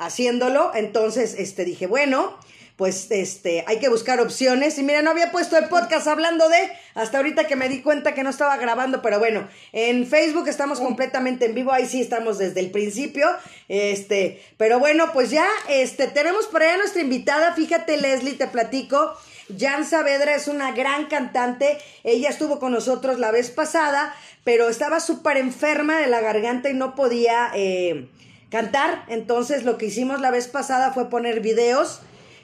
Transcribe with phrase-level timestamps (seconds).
[0.00, 0.72] haciéndolo.
[0.74, 2.36] Entonces, este, dije, bueno,
[2.80, 4.78] pues este, hay que buscar opciones.
[4.78, 6.56] Y mira, no había puesto el podcast hablando de,
[6.94, 10.80] hasta ahorita que me di cuenta que no estaba grabando, pero bueno, en Facebook estamos
[10.80, 13.28] completamente en vivo, ahí sí estamos desde el principio.
[13.68, 19.14] Este, pero bueno, pues ya, este, tenemos por allá nuestra invitada, fíjate Leslie, te platico.
[19.58, 24.14] Jan Saavedra es una gran cantante, ella estuvo con nosotros la vez pasada,
[24.44, 28.08] pero estaba súper enferma de la garganta y no podía eh,
[28.50, 32.00] cantar, entonces lo que hicimos la vez pasada fue poner videos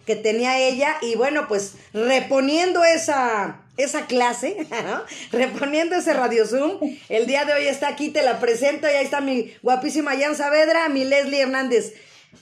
[0.07, 4.67] que tenía ella y bueno, pues reponiendo esa, esa clase,
[5.33, 9.05] reponiendo ese Radio Zoom, el día de hoy está aquí, te la presento y ahí
[9.05, 11.95] está mi guapísima Jan Saavedra, mi Leslie Hernández.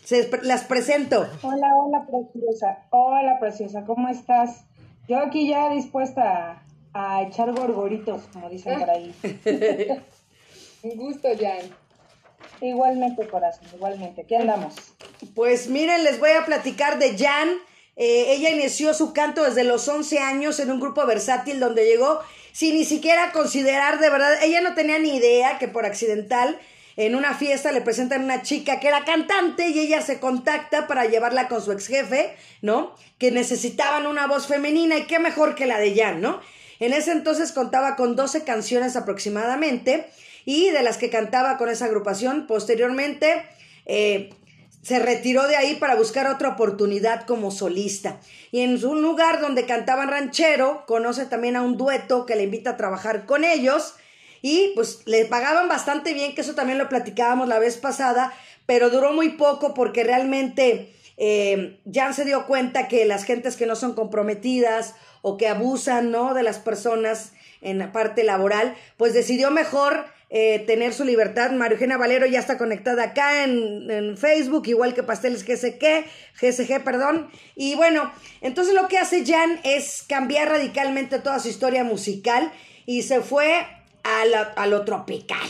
[0.05, 1.27] Se, las presento.
[1.41, 2.79] Hola, hola, preciosa.
[2.91, 4.65] Hola, preciosa, ¿cómo estás?
[5.09, 9.15] Yo aquí ya dispuesta a, a echar gorgoritos, como dicen por ahí.
[10.83, 11.84] Un gusto, Jan.
[12.61, 14.23] Igualmente, corazón, igualmente.
[14.23, 14.75] Aquí andamos.
[15.35, 17.51] Pues miren, les voy a platicar de Jan.
[17.97, 22.21] Eh, ella inició su canto desde los 11 años en un grupo versátil donde llegó
[22.55, 26.57] sin ni siquiera considerar de verdad, ella no tenía ni idea que por accidental
[26.97, 31.07] en una fiesta le presentan una chica que era cantante y ella se contacta para
[31.07, 32.95] llevarla con su ex jefe, ¿no?
[33.19, 36.41] Que necesitaban una voz femenina y qué mejor que la de Jan, ¿no?
[36.79, 40.09] En ese entonces contaba con 12 canciones aproximadamente
[40.45, 42.47] y de las que cantaba con esa agrupación.
[42.47, 43.45] Posteriormente
[43.87, 44.31] eh,
[44.83, 48.21] se retiró de ahí para buscar otra oportunidad como solista.
[48.53, 52.71] Y en un lugar donde cantaban ranchero, conoce también a un dueto que le invita
[52.71, 53.95] a trabajar con ellos.
[54.43, 58.35] Y pues le pagaban bastante bien, que eso también lo platicábamos la vez pasada,
[58.67, 63.65] pero duró muy poco porque realmente eh, Jan se dio cuenta que las gentes que
[63.65, 66.35] no son comprometidas o que abusan, ¿no?
[66.35, 70.05] De las personas en la parte laboral, pues decidió mejor
[70.37, 71.53] eh, tener su libertad.
[71.53, 76.07] María Eugenia Valero ya está conectada acá en, Facebook, igual que Pasteles GSG,
[76.41, 77.31] GSG, perdón.
[77.55, 82.51] Y bueno, entonces lo que hace Jan es cambiar radicalmente toda su historia musical
[82.85, 83.65] y se fue
[84.03, 84.23] a,
[84.57, 85.47] a lo tropical.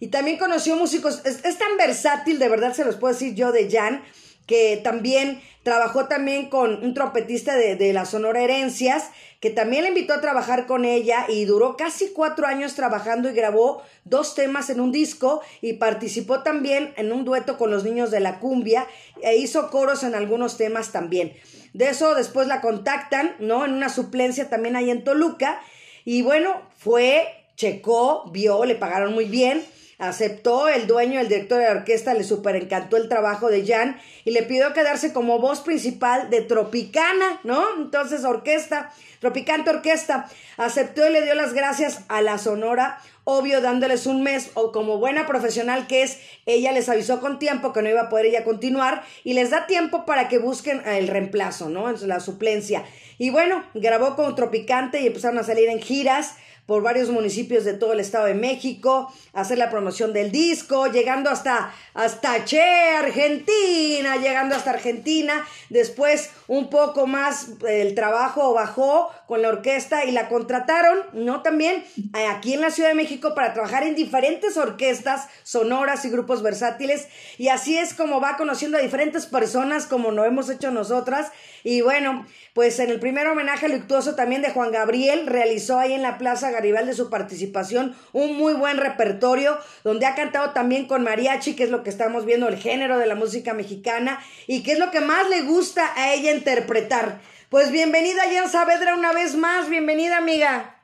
[0.00, 3.70] Y también conoció músicos, es, tan versátil, de verdad se los puedo decir yo de
[3.70, 4.02] Jan,
[4.46, 9.88] que también trabajó también con un trompetista de, de, la Sonora Herencias, que también le
[9.88, 14.70] invitó a trabajar con ella y duró casi cuatro años trabajando y grabó dos temas
[14.70, 18.86] en un disco y participó también en un dueto con los niños de la cumbia
[19.22, 21.32] e hizo coros en algunos temas también.
[21.72, 23.64] De eso después la contactan, ¿no?
[23.64, 25.60] En una suplencia también ahí en Toluca
[26.04, 29.64] y bueno, fue, checó, vio, le pagaron muy bien
[29.98, 33.98] Aceptó el dueño, el director de la orquesta, le super encantó el trabajo de Jan
[34.26, 37.64] y le pidió quedarse como voz principal de Tropicana, ¿no?
[37.78, 44.04] Entonces, orquesta, Tropicante Orquesta, aceptó y le dio las gracias a la Sonora, obvio dándoles
[44.04, 47.88] un mes o como buena profesional que es, ella les avisó con tiempo que no
[47.88, 51.90] iba a poder ella continuar y les da tiempo para que busquen el reemplazo, ¿no?
[51.90, 52.84] La suplencia.
[53.16, 56.36] Y bueno, grabó con Tropicante y empezaron a salir en giras
[56.66, 61.30] por varios municipios de todo el Estado de México, hacer la promoción del disco, llegando
[61.30, 62.60] hasta, hasta Che,
[62.96, 65.46] Argentina, llegando hasta Argentina.
[65.70, 71.42] Después un poco más el trabajo bajó con la orquesta y la contrataron, ¿no?
[71.42, 76.10] También eh, aquí en la Ciudad de México para trabajar en diferentes orquestas sonoras y
[76.10, 77.08] grupos versátiles.
[77.38, 81.32] Y así es como va conociendo a diferentes personas como lo hemos hecho nosotras.
[81.64, 86.02] Y bueno, pues en el primer homenaje luctuoso también de Juan Gabriel realizó ahí en
[86.02, 91.56] la Plaza Garibaldi su participación un muy buen repertorio donde ha cantado también con mariachi,
[91.56, 94.78] que es lo que estamos viendo, el género de la música mexicana y que es
[94.78, 97.20] lo que más le gusta a ella interpretar.
[97.50, 100.74] Pues bienvenida Jan Saavedra una vez más, bienvenida amiga.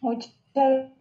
[0.00, 0.32] Muchas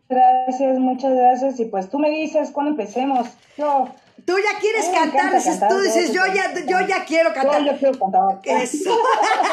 [0.10, 3.30] gracias, muchas gracias y pues tú me dices cuando empecemos.
[3.58, 3.88] Yo
[4.26, 7.64] Tú ya quieres cantar, tú dices, yo ya, yo ya quiero cantar.
[7.64, 8.42] Yo, yo quiero cantar.
[8.44, 9.00] Eso.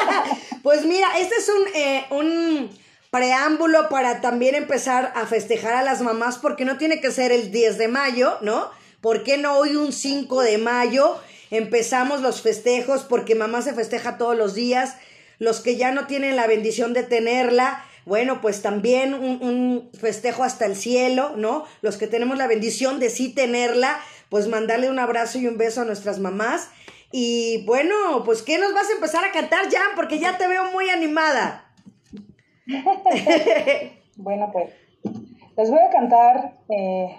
[0.63, 2.69] pues mira, este es un, eh, un
[3.09, 7.51] preámbulo para también empezar a festejar a las mamás, porque no tiene que ser el
[7.53, 8.69] 10 de mayo, ¿no?
[8.99, 11.21] ¿Por qué no hoy un 5 de mayo?
[11.51, 14.97] Empezamos los festejos porque mamá se festeja todos los días.
[15.39, 20.65] Los que ya no tienen la bendición de tenerla, bueno, pues también un, festejo hasta
[20.65, 21.65] el cielo, ¿no?
[21.81, 23.99] Los que tenemos la bendición de sí tenerla,
[24.29, 26.69] pues mandarle un abrazo y un beso a nuestras mamás.
[27.11, 29.95] Y bueno, pues ¿qué nos vas a empezar a cantar, Jan?
[29.95, 31.73] Porque ya te veo muy animada.
[34.17, 34.69] bueno, pues
[35.57, 37.17] les voy a cantar eh,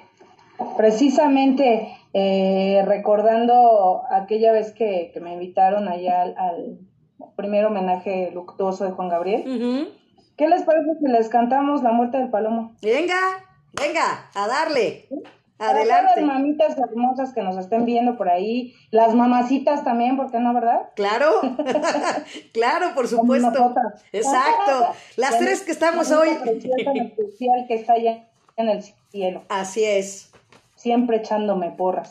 [0.77, 6.79] precisamente eh, recordando aquella vez que, que me invitaron allá al, al,
[7.37, 9.43] primer homenaje luctuoso de Juan Gabriel.
[9.47, 9.89] Uh -huh.
[10.39, 12.75] ¿Qué les parece si les cantamos La muerte del palomo?
[12.81, 13.21] Venga,
[13.79, 15.09] venga, a darle.
[15.59, 16.15] Adelante.
[16.15, 20.39] Para las mamitas hermosas que nos estén viendo por ahí, las mamacitas también, ¿por qué
[20.39, 20.89] no, verdad?
[20.95, 21.33] Claro,
[22.55, 23.75] claro, por supuesto.
[24.13, 24.95] Exacto.
[25.17, 26.31] Las tres que estamos hoy.
[26.31, 28.27] especial que está allá
[28.57, 29.43] en el cielo.
[29.51, 30.33] Así es.
[30.87, 32.09] Siempre echándome porras.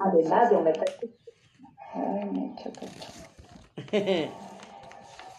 [0.00, 0.72] Además de un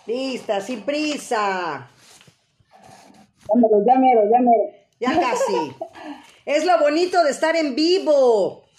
[0.06, 1.89] Lista, sin prisa.
[3.47, 4.65] Ya mero, ya mero,
[5.00, 5.75] ya casi.
[6.45, 8.69] es lo bonito de estar en vivo.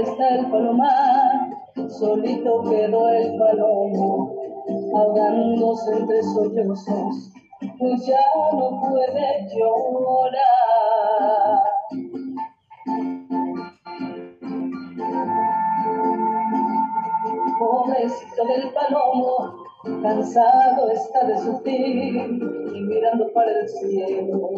[0.00, 1.50] Está el palomar
[1.88, 4.34] solito quedó el palomo,
[4.96, 7.32] ahogándose entre sollozos,
[7.78, 8.20] pues ya
[8.52, 10.40] no puede llorar.
[17.58, 19.54] Pobrecito del palomo,
[20.02, 22.40] cansado está de sufrir
[22.74, 24.50] y mirando para el cielo.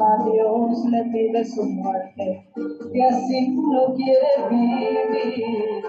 [0.00, 2.46] A Dios le pide su muerte,
[2.94, 5.84] que así no quiere vivir.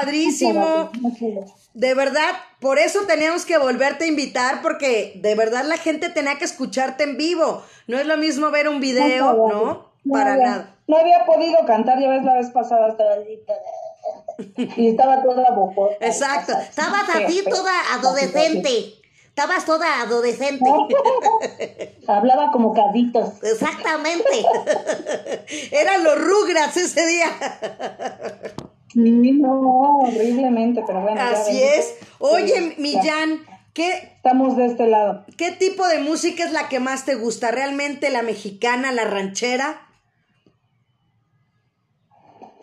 [0.00, 0.90] Padrísimo.
[1.74, 2.30] De verdad,
[2.60, 7.04] por eso teníamos que volverte a invitar, porque de verdad la gente tenía que escucharte
[7.04, 7.62] en vivo.
[7.86, 9.90] No es lo mismo ver un video, ¿no?
[10.10, 10.74] Para había- nada.
[10.88, 13.16] No había podido cantar, ya ves la vez pasada estaba
[14.76, 16.04] y estaba toda bofota.
[16.04, 16.52] Exacto.
[16.58, 18.94] Estabas así toda adolescente.
[19.28, 20.68] Estabas toda adolescente.
[22.08, 23.34] Hablaba como caditos.
[23.42, 24.28] Exactamente.
[25.70, 27.26] Eran los Rugrats ese día.
[28.92, 31.20] Sí, no, horriblemente, pero bueno.
[31.20, 31.98] Así es.
[32.18, 33.02] Oye, Sí, mi ya.
[33.02, 33.38] Jan,
[33.72, 35.24] ¿qué, Estamos de este lado.
[35.36, 37.50] ¿qué tipo de música es la que más te gusta?
[37.50, 39.80] ¿Realmente la mexicana, la ranchera?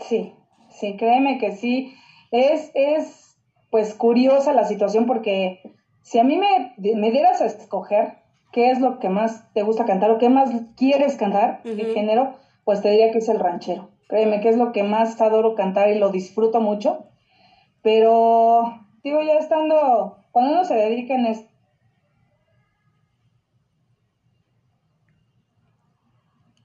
[0.07, 0.33] Sí,
[0.79, 1.93] sí, créeme que sí.
[2.31, 3.35] Es, es
[3.69, 5.61] pues curiosa la situación porque
[6.01, 8.19] si a mí me, me dieras a escoger
[8.51, 12.35] qué es lo que más te gusta cantar o qué más quieres cantar, de género,
[12.63, 13.89] pues te diría que es el ranchero.
[14.07, 17.05] Créeme que es lo que más adoro cantar y lo disfruto mucho.
[17.81, 21.47] Pero, digo, ya estando, cuando uno se dedica en esto,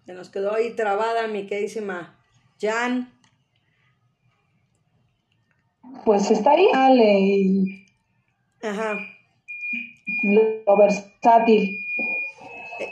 [0.05, 2.19] Se nos quedó ahí trabada mi queridísima
[2.61, 3.13] Jan.
[6.05, 7.87] Pues está ahí, Ale,
[8.63, 8.99] Ajá.
[10.25, 11.79] lo versátil.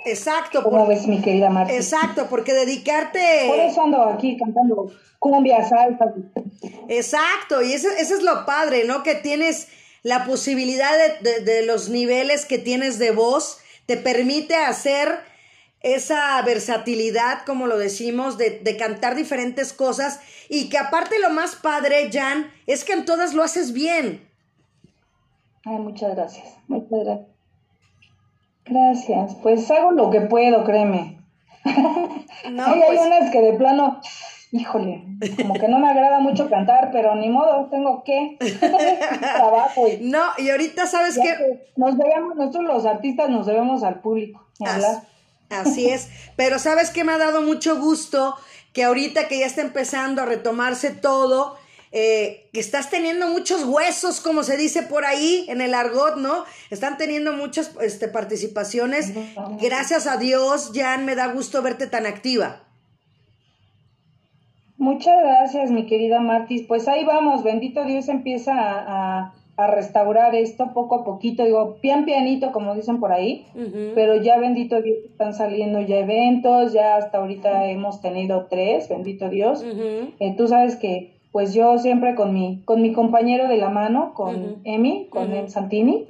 [0.05, 0.63] Exacto.
[0.63, 1.73] ¿Cómo ves, mi querida Marta?
[1.73, 3.47] Exacto, porque dedicarte...
[3.49, 6.13] Por eso ando aquí cantando cumbia, salsa.
[6.89, 9.03] Exacto, y eso, eso es lo padre, ¿no?
[9.03, 9.69] Que tienes
[10.03, 15.21] la posibilidad de, de, los niveles que tienes de voz, te permite hacer
[15.83, 21.55] esa versatilidad, como lo decimos, de, de, cantar diferentes cosas y que aparte lo más
[21.57, 24.27] padre, Jan, es que en todas lo haces bien.
[25.65, 27.40] Ay, muchas gracias, muchas gracias.
[28.71, 31.19] Gracias, pues hago lo que puedo, créeme.
[32.51, 33.01] No, hay pues...
[33.01, 34.01] unas que de plano,
[34.53, 35.05] híjole,
[35.37, 38.39] como que no me agrada mucho cantar, pero ni modo, tengo que
[39.21, 39.87] trabajo.
[39.89, 41.69] Y, no, y ahorita sabes que...
[41.77, 44.47] Nos debemos, nosotros los artistas nos debemos al público.
[45.51, 48.37] Así es, pero sabes que me ha dado mucho gusto
[48.73, 51.57] que ahorita que ya está empezando a retomarse todo,
[51.93, 56.45] eh, que estás teniendo muchos huesos, como se dice por ahí en el argot, ¿no?
[56.71, 59.13] Están teniendo muchas este, participaciones.
[59.61, 62.63] Gracias a Dios, Jan, me da gusto verte tan activa.
[64.79, 66.63] Muchas gracias, mi querida Martis.
[66.63, 72.07] Pues ahí vamos, bendito Dios empieza a, a, restaurar esto poco a poquito, digo, pian
[72.07, 73.47] pianito, como dicen por ahí,
[73.95, 79.29] pero ya bendito Dios están saliendo ya eventos, ya hasta ahorita hemos tenido tres, bendito
[79.29, 79.63] Dios.
[80.19, 84.13] Eh, tú sabes que pues yo siempre con mi, con mi compañero de la mano,
[84.15, 86.07] con Emi, con el Santini.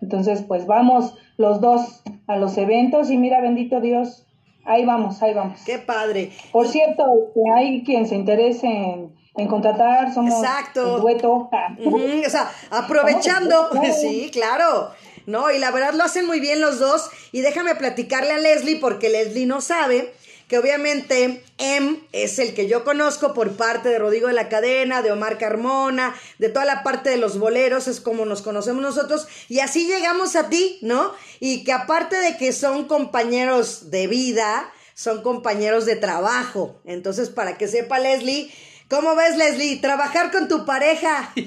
[0.00, 4.26] Entonces, pues vamos los dos a los eventos y mira, bendito Dios,
[4.64, 5.60] ahí vamos, ahí vamos.
[5.64, 6.30] Qué padre.
[6.52, 10.98] Por cierto, este, hay quien se interese en, en contratar, somos Exacto.
[11.00, 11.48] dueto.
[11.50, 14.90] o sea, aprovechando, sí, claro.
[15.26, 17.08] No, y la verdad lo hacen muy bien los dos.
[17.30, 20.12] Y déjame platicarle a Leslie, porque Leslie no sabe
[20.52, 25.00] que obviamente M es el que yo conozco por parte de Rodrigo de la Cadena,
[25.00, 29.26] de Omar Carmona, de toda la parte de los boleros, es como nos conocemos nosotros,
[29.48, 31.14] y así llegamos a ti, ¿no?
[31.40, 36.82] Y que aparte de que son compañeros de vida, son compañeros de trabajo.
[36.84, 38.52] Entonces, para que sepa Leslie,
[38.90, 39.80] ¿cómo ves Leslie?
[39.80, 41.32] Trabajar con tu pareja.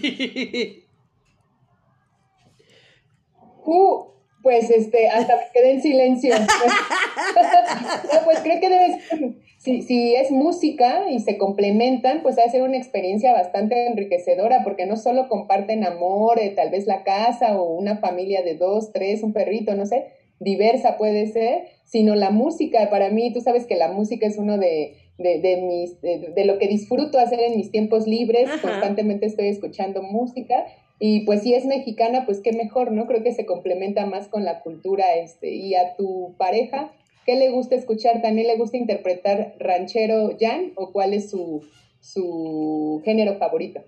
[3.68, 4.15] Uh,
[4.46, 6.36] pues este, hasta me quedé en silencio.
[8.26, 12.52] pues creo que debe ser, si, si es música y se complementan, pues ha de
[12.52, 17.60] ser una experiencia bastante enriquecedora, porque no solo comparten amor, eh, tal vez la casa
[17.60, 20.10] o una familia de dos, tres, un perrito, no sé,
[20.40, 22.92] diversa puede ser, sino la música.
[22.92, 26.46] Para mí, tú sabes que la música es uno de, de, de mis, de, de,
[26.46, 28.62] lo que disfruto hacer en mis tiempos libres, Ajá.
[28.62, 30.68] constantemente estoy escuchando música
[31.00, 33.06] y pues si es mexicana, pues qué mejor, ¿no?
[33.06, 36.92] Creo que se complementa más con la cultura, este, y a tu pareja,
[37.26, 38.22] ¿qué le gusta escuchar?
[38.22, 41.66] ¿También le gusta interpretar ranchero Jan o cuál es su,
[42.00, 43.82] su género favorito?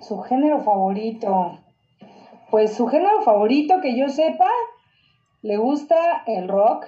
[0.00, 1.58] Su género favorito.
[2.50, 4.50] Pues su género favorito que yo sepa,
[5.42, 6.86] le gusta el rock.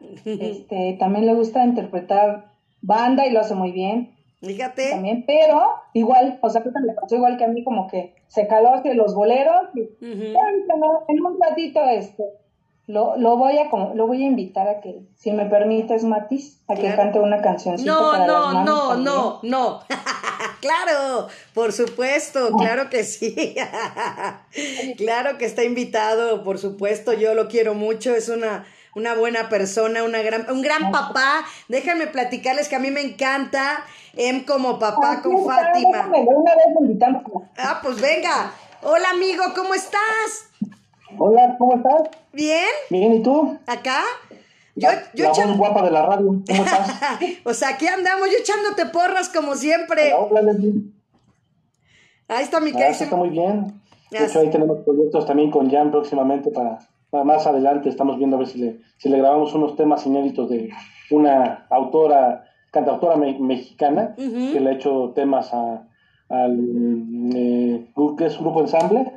[0.24, 4.14] Este, también le gusta interpretar banda y lo hace muy bien.
[4.40, 4.90] Fíjate.
[4.90, 5.60] También, pero
[5.94, 8.94] igual, o sea, que le pasó igual que a mí, como que se caló hacia
[8.94, 9.68] los boleros.
[9.74, 11.04] Y, uh -huh.
[11.08, 12.24] En un ratito, este,
[12.86, 16.74] lo, lo, voy a, lo voy a invitar a que, si me permites, Matis, a
[16.74, 16.96] que claro.
[16.96, 19.04] cante una cancioncita no, para no, las No, también.
[19.04, 19.80] no, no,
[20.62, 23.56] claro, por supuesto, claro que sí.
[24.96, 28.64] claro que está invitado, por supuesto, yo lo quiero mucho, es una
[28.94, 31.44] una buena persona, una gran, un gran papá.
[31.68, 33.84] Déjenme platicarles que a mí me encanta
[34.18, 36.10] Em como papá con Fátima.
[37.56, 38.52] Ah, pues venga.
[38.82, 40.50] Hola amigo, ¿cómo estás?
[41.16, 42.10] Hola, ¿cómo estás?
[42.32, 42.66] Bien.
[42.90, 43.56] Bien, ¿y tú?
[43.64, 44.00] ¿Acá?
[44.74, 46.98] Yo, la, yo la voz guapa de la radio, ¿cómo estás?
[47.44, 50.12] o sea, aquí andamos, yo echándote porras como siempre.
[50.14, 50.52] Hola,
[52.26, 53.80] Ahí está mi ah, está muy bien.
[54.10, 56.80] De hecho, ahí tenemos proyectos también con Jan próximamente para,
[57.12, 57.88] más adelante.
[57.88, 60.70] Estamos viendo a ver si le, si le grabamos unos temas inéditos de
[61.10, 64.52] una autora, cantautora me, mexicana, uh -huh.
[64.52, 65.88] que le ha hecho temas a,
[66.28, 66.58] al
[67.34, 67.86] eh,
[68.16, 69.12] que es grupo ensamble.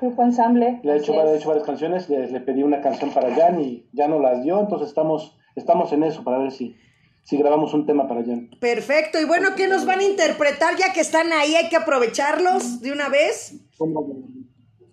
[0.00, 0.80] Grupo ensamble.
[0.82, 3.86] Le ha hecho, ha hecho varias canciones, le, le, pedí una canción para Jan y
[3.92, 6.76] ya no las dio, entonces estamos, estamos en eso para ver si,
[7.22, 8.50] si grabamos un tema para Jan.
[8.60, 11.54] Perfecto, y bueno, ¿qué nos van a interpretar ya que están ahí?
[11.54, 13.60] Hay que aprovecharlos de una vez.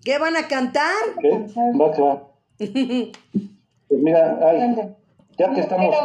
[0.04, 0.94] ¿Qué van a cantar?
[1.20, 1.30] ¿Qué?
[1.80, 2.31] Va, que va.
[3.88, 4.96] Pues mira, ay,
[5.38, 5.96] ya que estamos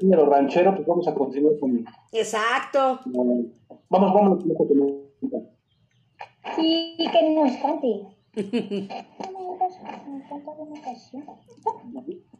[0.00, 1.84] en el ranchero, pues vamos a continuar con...
[2.12, 3.00] Exacto.
[3.06, 4.44] vamos, vamos.
[6.56, 8.06] Sí, que nos cante.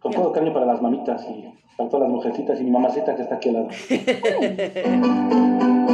[0.01, 3.23] Con todo cariño para las mamitas y para todas las mujercitas y mi mamacita que
[3.23, 3.69] está aquí al lado.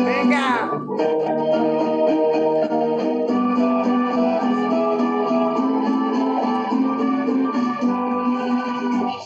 [0.04, 0.70] Venga.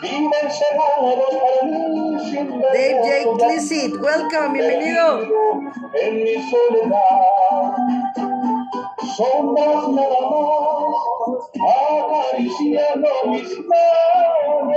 [0.00, 0.30] DJ
[3.36, 5.26] Clicit, welcome, bienvenido.
[5.94, 7.74] En mi soledad,
[9.16, 11.50] sombras nada más,
[12.30, 14.76] acariciando mis manos,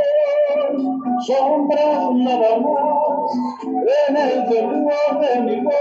[1.28, 3.32] sombras nada más,
[4.08, 5.76] en el temblor de mi voz,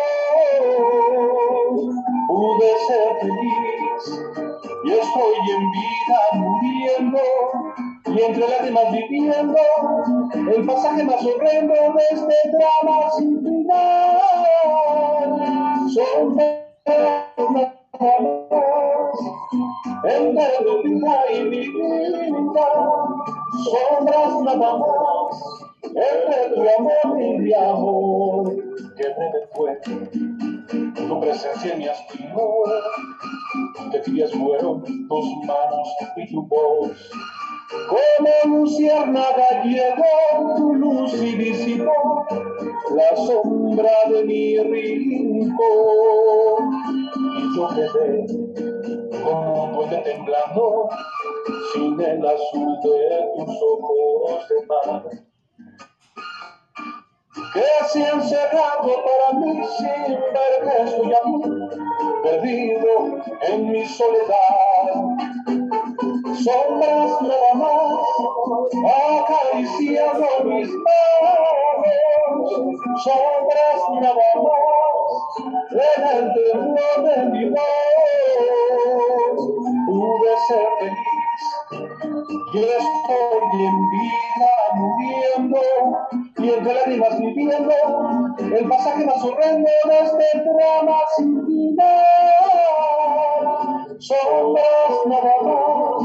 [2.29, 4.03] pude ser feliz
[4.85, 7.23] y estoy en vida muriendo
[8.15, 9.57] y entre lágrimas viviendo
[10.55, 14.21] el pasaje más horrendo de este drama sin final.
[15.95, 16.39] Son
[20.05, 20.49] entre
[20.83, 22.69] vida y mi vida,
[23.65, 25.33] sombras nada más,
[25.85, 28.45] entre tu amor y mi amor,
[28.97, 29.81] que breve fue
[31.07, 32.65] tu presencia en mi aspiro,
[33.93, 37.11] que tibias fueron tus manos y tu voz
[37.71, 42.27] como luciérnaga llegó tu luz y disipó
[42.97, 45.61] la sombra de mi rincón.
[47.39, 48.27] Y yo quedé
[49.23, 50.89] como un puente temblando
[51.73, 55.05] sin el azul de tus ojos de mar.
[57.55, 61.39] Que se han para mí sin ver que estoy aquí,
[62.23, 62.93] perdido
[63.43, 64.71] en mi soledad
[66.45, 68.01] sombras nada más,
[69.21, 72.51] acariciando mis manos,
[73.05, 74.65] sombras nada más,
[75.73, 79.41] en el temblor de mi voz,
[79.87, 81.45] pude ser feliz,
[82.55, 85.63] yo estoy en vida muriendo,
[86.39, 87.75] y entre lágrimas viviendo,
[88.39, 92.01] el pasaje más horrendo de este drama sin final,
[94.01, 96.03] sombras nada más,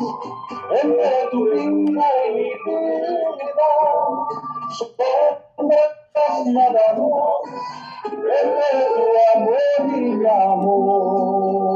[0.83, 3.71] entre tu vida y mi vida,
[4.77, 7.39] sombras nada más,
[8.13, 11.75] entre tu amor y mi amor.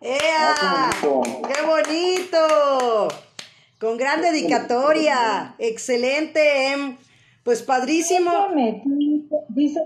[0.00, 0.90] ¡Ea!
[1.00, 3.08] ¡Qué bonito!
[3.80, 5.54] Con gran dedicatoria.
[5.58, 6.96] Excelente, Em.
[7.44, 8.32] Pues padrísimo.
[9.50, 9.80] Dice,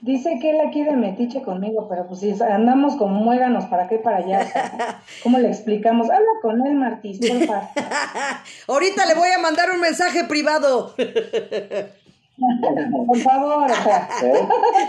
[0.00, 3.96] Dice que él la quiere metiche conmigo, pero pues si andamos como muéganos para acá
[3.96, 4.46] y para allá.
[5.24, 6.08] ¿Cómo le explicamos?
[6.08, 7.68] Habla con él, Martís, por favor.
[8.68, 10.94] Ahorita le voy a mandar un mensaje privado.
[13.06, 14.08] por favor, o sea.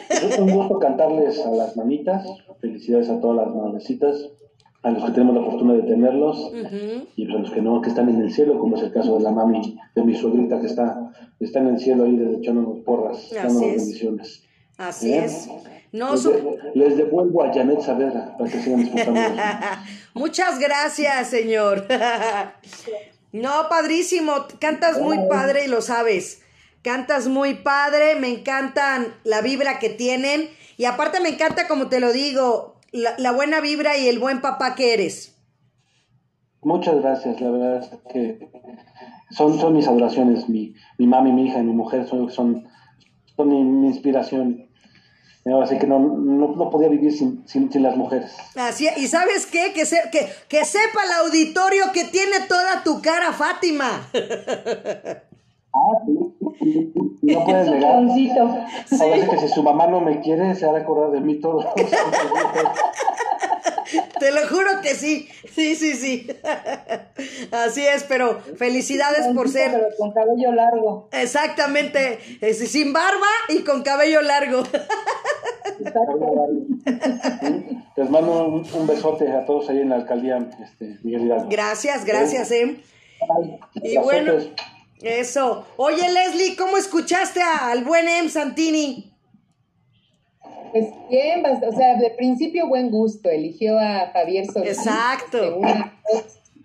[0.10, 2.28] Es un gusto cantarles a las manitas.
[2.62, 4.30] Felicidades a todas las manecitas,
[4.84, 6.52] a los que tenemos la fortuna de tenerlos
[7.16, 9.18] y pues a los que no, que están en el cielo, como es el caso
[9.18, 13.32] de la mami, de mi suegrita que está, está en el cielo ahí echándonos porras,
[13.34, 14.49] dándonos bendiciones.
[14.80, 15.50] Así es.
[15.92, 16.16] No,
[16.74, 19.44] les, devuelvo a Janet Saavedra para que sigan disfrutando.
[20.14, 21.86] Muchas gracias, señor.
[23.34, 24.34] no, padrísimo.
[24.60, 26.44] Cantas muy padre y lo sabes.
[26.82, 28.16] Cantas muy padre.
[28.16, 30.50] Me encantan la vibra que tienen.
[30.78, 34.76] Y aparte me encanta, como te lo digo, la, buena vibra y el buen papá
[34.76, 35.36] que eres.
[36.62, 37.42] Muchas gracias.
[37.42, 38.50] La verdad es que
[39.32, 40.48] son, son mis adoraciones.
[40.48, 42.66] Mi, mi mami, mi hija y mi mujer son, son,
[43.36, 44.69] son mi inspiración.
[45.62, 47.44] Así que no, podía vivir sin,
[47.82, 48.32] las mujeres.
[48.56, 53.34] Así, y sabes qué, que, que, que sepa el auditorio que tiene toda tu cara,
[53.34, 54.10] Fátima.
[55.74, 56.94] Ah, sí.
[57.22, 57.96] No puedes negar.
[57.96, 58.02] A
[59.06, 61.60] veces que si su mamá no me quiere, se ha de acordar de mí todo.
[64.20, 65.28] Te lo juro que sí.
[65.52, 66.28] Sí, sí, sí.
[67.52, 69.72] Así es, pero felicidades por ser.
[69.72, 71.10] Pero con cabello largo.
[71.12, 72.20] Exactamente.
[72.54, 74.64] sin barba y con cabello largo.
[77.96, 81.50] Les mando un, besote a todos ahí en la alcaldía, este, Miguel Hidalgo.
[81.50, 82.82] Gracias, gracias, eh.
[83.76, 84.34] y bueno,
[85.02, 85.66] eso.
[85.78, 89.14] Oye, Leslie, ¿cómo escuchaste al buen Em Santini?
[90.72, 94.78] Pues bien, o sea, de principio buen gusto, eligió a Javier Solís.
[94.78, 95.60] Exacto.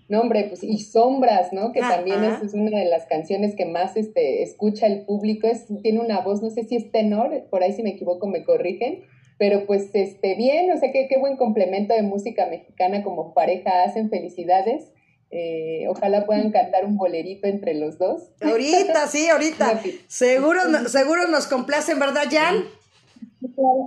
[0.09, 1.73] no, hombre, pues, y Sombras, ¿no?
[1.73, 6.01] Que también es, una de las canciones que más este, escucha el público, es, tiene
[6.01, 9.05] una voz, no sé si es tenor, por ahí si me equivoco me corrigen,
[9.39, 13.85] pero pues este, bien, o sea, qué, qué buen complemento de música mexicana como pareja
[13.85, 14.93] hacen, felicidades.
[15.37, 18.31] Eh, ojalá puedan cantar un bolerito entre los dos.
[18.41, 19.81] Ahorita, sí, ahorita.
[20.07, 22.63] Seguro, seguro nos complacen, ¿verdad, Jan?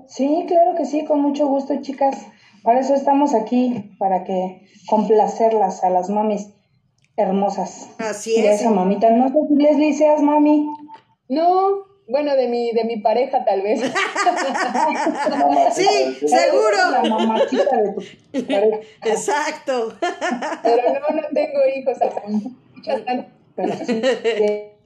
[0.10, 2.18] Sí, claro que sí, con mucho gusto, chicas.
[2.64, 6.50] Para eso estamos aquí, para que complacerlas a las mamis
[7.16, 7.92] hermosas.
[7.98, 8.60] Así es.
[8.60, 9.10] esa mamita.
[9.10, 10.68] No sé si Leslie seas mami.
[11.30, 13.82] No, bueno, de mi, de mi pareja tal vez.
[15.74, 16.92] sí, seguro.
[16.92, 18.78] La mamacita de tu pareja.
[19.04, 19.94] Exacto.
[20.64, 22.58] Pero no, no tengo hijos aún.
[23.56, 24.02] Pero sí,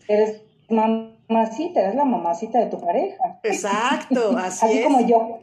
[0.08, 3.40] eres mamacita, es la mamacita de tu pareja.
[3.44, 5.40] Exacto, así, así como yo.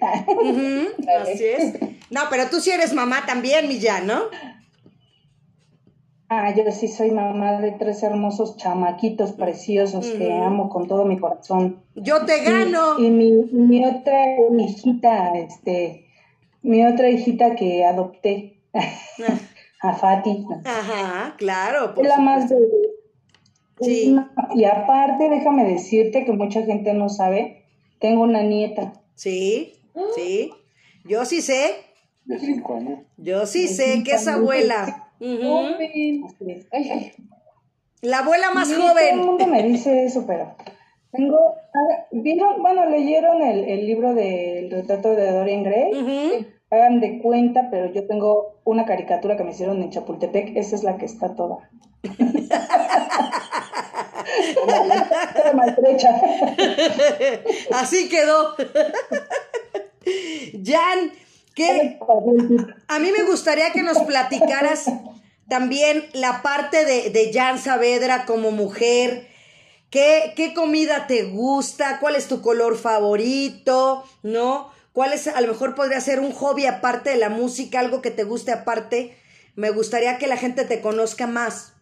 [1.20, 1.74] así es.
[2.10, 4.22] No, pero tú sí eres mamá también, Millán, ¿no?
[6.30, 11.18] Ah, yo sí soy mamá de tres hermosos chamaquitos preciosos que amo con todo mi
[11.18, 11.82] corazón.
[11.94, 12.98] Yo te gano.
[12.98, 16.06] Y, mi, mi, otra hijita, este,
[16.60, 18.80] mi otra hijita que adopté, ah.
[19.80, 20.44] a Fati.
[20.64, 21.94] Ajá, claro.
[21.96, 22.56] es la más de
[23.80, 24.16] Sí.
[24.54, 27.64] Y aparte, déjame decirte que mucha gente no sabe,
[28.00, 28.92] tengo una nieta.
[29.14, 29.74] Sí,
[30.14, 30.50] sí.
[31.04, 31.76] Yo sí sé.
[32.24, 33.00] De cinco años.
[33.16, 35.04] Yo sí sé que es abuela.
[38.02, 38.88] La abuela más joven.
[38.88, 40.54] Todo el mundo me dice eso, pero
[41.12, 41.38] tengo.
[41.74, 42.62] Ah, ¿Vieron?
[42.62, 46.46] Bueno, leyeron el, el libro del retrato de Dorian Gray.
[46.70, 50.56] Hagan de cuenta, pero yo tengo una caricatura que me hicieron en Chapultepec.
[50.56, 51.70] Esa es la que está toda.
[57.72, 58.54] Así quedó.
[60.64, 61.10] Jan,
[62.88, 64.90] A mí me gustaría que nos platicaras
[65.48, 69.28] también la parte de, de Jan Saavedra como mujer.
[69.90, 71.98] ¿Qué, ¿Qué comida te gusta?
[72.00, 74.04] ¿Cuál es tu color favorito?
[74.22, 74.68] ¿No?
[74.92, 78.10] ¿Cuál es, a lo mejor podría ser un hobby aparte de la música, algo que
[78.10, 79.16] te guste aparte?
[79.54, 81.74] Me gustaría que la gente te conozca más.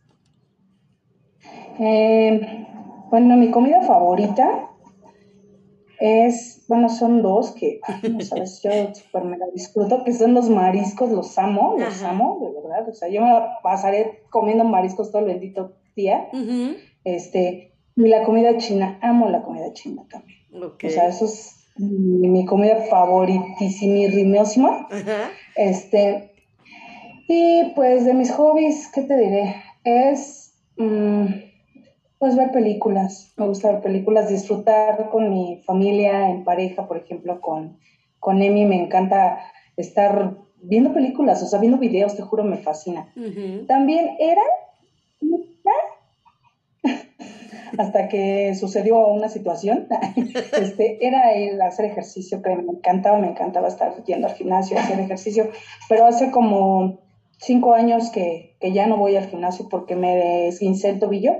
[1.78, 2.66] Eh,
[3.10, 4.70] bueno, mi comida favorita
[5.98, 7.80] es, bueno, son dos que,
[8.10, 12.60] no sabes, yo super mega disfruto, que son los mariscos, los amo, los amo, de
[12.60, 12.88] verdad.
[12.88, 13.32] O sea, yo me
[13.62, 16.28] pasaré comiendo mariscos todo el bendito día.
[17.04, 20.38] Este, y la comida china, amo la comida china también.
[20.52, 24.88] O sea, eso es mi, comida favoritísima,
[25.54, 26.32] Este,
[27.28, 29.56] y pues de mis hobbies, ¿qué te diré?
[29.84, 30.54] Es...
[30.76, 31.45] Mm,
[32.18, 37.40] pues ver películas, me gusta ver películas, disfrutar con mi familia, en pareja, por ejemplo,
[37.40, 37.78] con,
[38.18, 39.38] con Emi, me encanta
[39.76, 43.12] estar viendo películas, o sea, viendo videos, te juro, me fascina.
[43.66, 44.42] También era,
[47.78, 49.86] hasta que sucedió una situación,
[50.58, 54.98] este, era el hacer ejercicio, que me encantaba, me encantaba estar yendo al gimnasio, hacer
[55.00, 55.50] ejercicio,
[55.88, 57.00] pero hace como
[57.38, 61.34] cinco años que, que ya no voy al gimnasio porque me esguincé el tobillo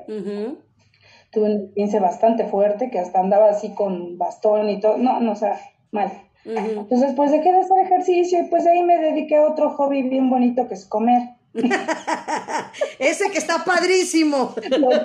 [1.36, 5.32] tuve un pince bastante fuerte que hasta andaba así con bastón y todo, no, no,
[5.32, 6.10] o sea, mal.
[6.46, 10.30] Entonces, pues dejé de hacer ejercicio y pues ahí me dediqué a otro hobby bien
[10.30, 11.34] bonito que es comer.
[12.98, 14.54] Ese que está padrísimo.
[14.78, 15.00] Lo el,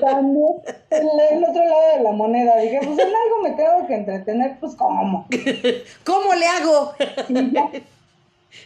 [1.44, 2.58] otro lado de la moneda.
[2.58, 5.28] Dije, pues en algo me tengo que entretener, pues ¿cómo?
[6.06, 6.94] ¿Cómo le hago?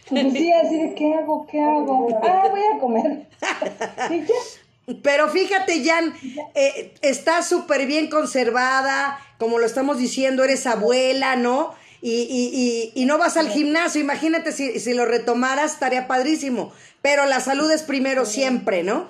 [0.08, 1.46] Pues sí, así de ¿qué hago?
[1.46, 2.08] ¿Qué hago?
[2.22, 3.26] Ah, voy a comer.
[4.10, 4.34] Y ya.
[5.02, 6.14] Pero fíjate, Jan,
[6.54, 11.74] eh, está súper bien conservada, como lo estamos diciendo, eres abuela, ¿no?
[12.00, 16.72] Y, y, y, no vas al gimnasio, imagínate si, si, lo retomaras, estaría padrísimo.
[17.02, 19.08] Pero la salud es primero siempre, ¿no?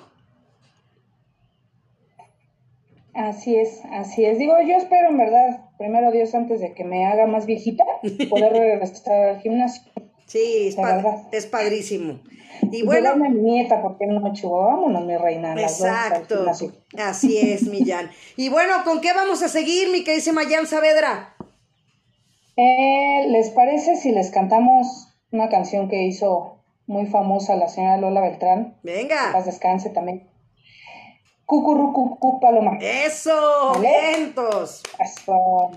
[3.13, 4.39] Así es, así es.
[4.39, 7.83] Digo, yo espero en verdad, primero Dios, antes de que me haga más viejita,
[8.29, 9.83] poder regresar al gimnasio.
[10.27, 10.77] Sí, es,
[11.31, 12.19] es padrísimo.
[12.71, 13.15] Y bueno.
[13.15, 15.53] mi nieta, porque no, vámonos, mi reina.
[15.59, 16.45] Exacto.
[16.97, 18.11] Así es, Millán.
[18.35, 21.35] y bueno, ¿con qué vamos a seguir, mi querida Mayán Saavedra?
[22.55, 28.21] Eh, ¿Les parece si les cantamos una canción que hizo muy famosa, la señora Lola
[28.21, 28.77] Beltrán.
[28.81, 29.31] Venga.
[29.33, 30.27] paz descanse también.
[31.45, 32.77] Cucurrucucu Paloma.
[32.81, 34.83] Eso, vientos.
[34.99, 35.71] Eso.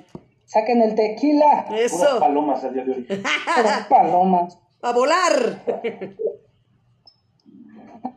[0.51, 1.67] Saquen el tequila.
[1.71, 2.19] Eso.
[2.19, 3.07] palomas el día de hoy.
[3.89, 4.59] palomas.
[4.83, 5.63] A volar.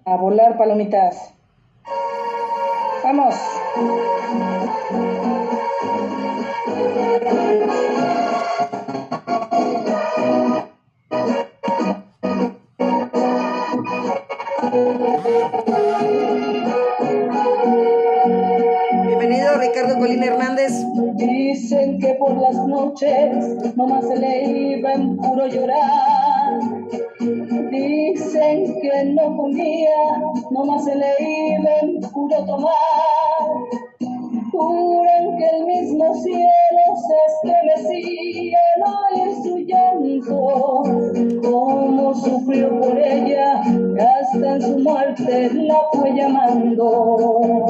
[0.03, 1.31] A volar, palomitas.
[3.03, 3.35] Vamos.
[19.63, 20.73] Ricardo Colín Hernández.
[21.13, 24.43] Dicen que por las noches nomás se le
[24.75, 26.59] iba en puro llorar.
[27.71, 30.21] Dicen que no comía,
[30.51, 32.73] nomás se le iba en puro tomar.
[34.51, 38.83] Juran que el mismo cielo se estremecía al
[39.21, 40.83] oír su llanto.
[41.41, 47.63] Cómo sufrió por ella, hasta en su muerte la fue llamando.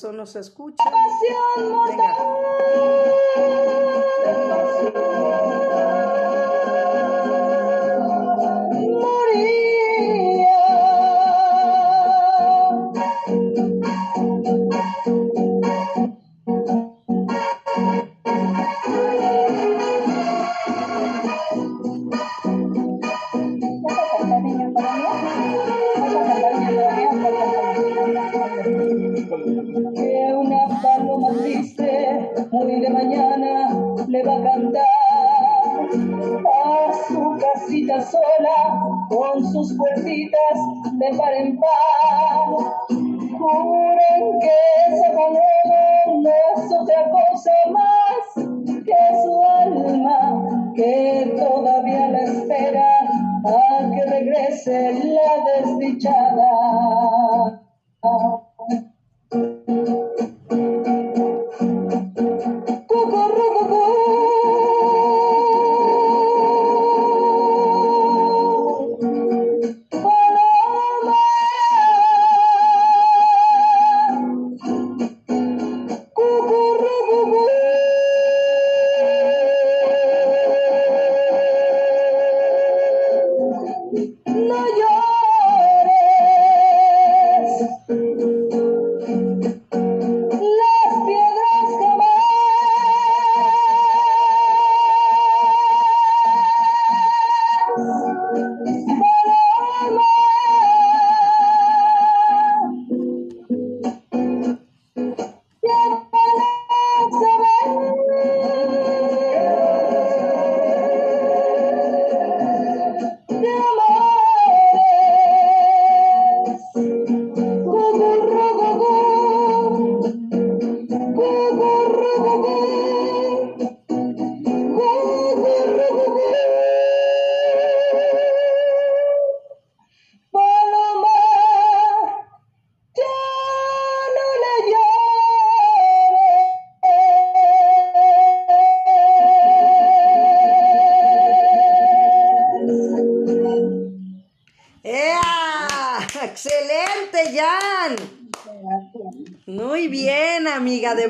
[0.00, 0.12] ¿Qué pasó?
[0.16, 0.82] No se escucha.
[1.86, 2.16] Venga.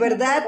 [0.00, 0.44] Verdad.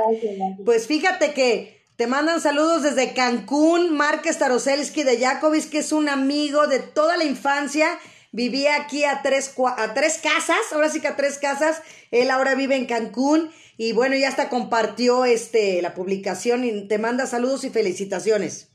[0.64, 6.08] Pues fíjate que te mandan saludos desde Cancún, Márquez Taroselski de Jacobis, que es un
[6.08, 7.98] amigo de toda la infancia.
[8.32, 11.82] Vivía aquí a tres, a tres casas, ahora sí que a tres casas.
[12.10, 16.98] Él ahora vive en Cancún y bueno, ya hasta compartió este, la publicación y te
[16.98, 18.70] manda saludos y felicitaciones.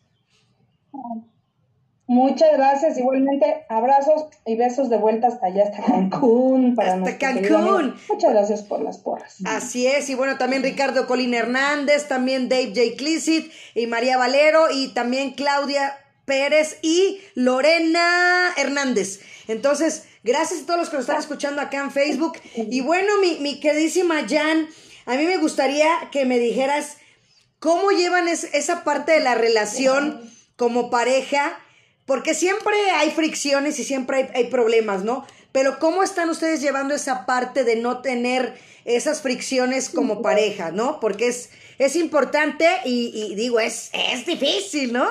[2.08, 6.74] Muchas gracias, igualmente abrazos y besos de vuelta hasta allá, hasta Cancún.
[6.74, 7.96] Para Hasta Cancún.
[8.10, 9.36] Muchas gracias por las porras.
[9.44, 12.96] Así es, y bueno, también Ricardo Colín Hernández, también Dave J.
[12.98, 19.20] Clissit y María Valero y también Claudia Pérez y Lorena Hernández.
[19.50, 22.40] Entonces, gracias a todos los que nos están escuchando acá en Facebook.
[22.56, 24.68] Y bueno, mi, mi queridísima Jan,
[25.06, 26.98] a mí me gustaría que me dijeras
[27.60, 30.22] cómo llevan esa parte de la relación
[30.56, 31.58] como pareja,
[32.08, 35.26] porque siempre hay fricciones y siempre hay, hay problemas, ¿no?
[35.52, 38.56] Pero ¿cómo están ustedes llevando esa parte de no tener
[38.88, 41.00] esas fricciones como pareja, ¿no?
[41.00, 45.06] Porque es, es importante y, digo, es, es difícil, ¿no?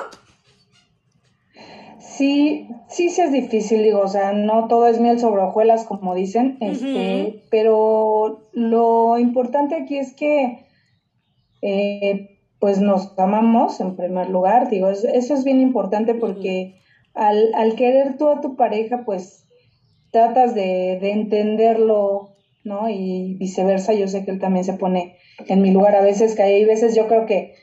[1.99, 6.15] Sí, sí, sí es difícil, digo, o sea, no todo es miel sobre hojuelas, como
[6.15, 10.65] dicen, este, pero lo importante aquí es que,
[11.61, 16.81] eh, pues nos amamos en primer lugar, digo, eso es bien importante porque
[17.17, 19.47] al, al, querer tú a tu pareja, pues
[20.11, 22.89] tratas de, de entenderlo, ¿no?
[22.89, 26.43] Y viceversa, yo sé que él también se pone en mi lugar a veces, que
[26.43, 27.55] hay veces yo creo que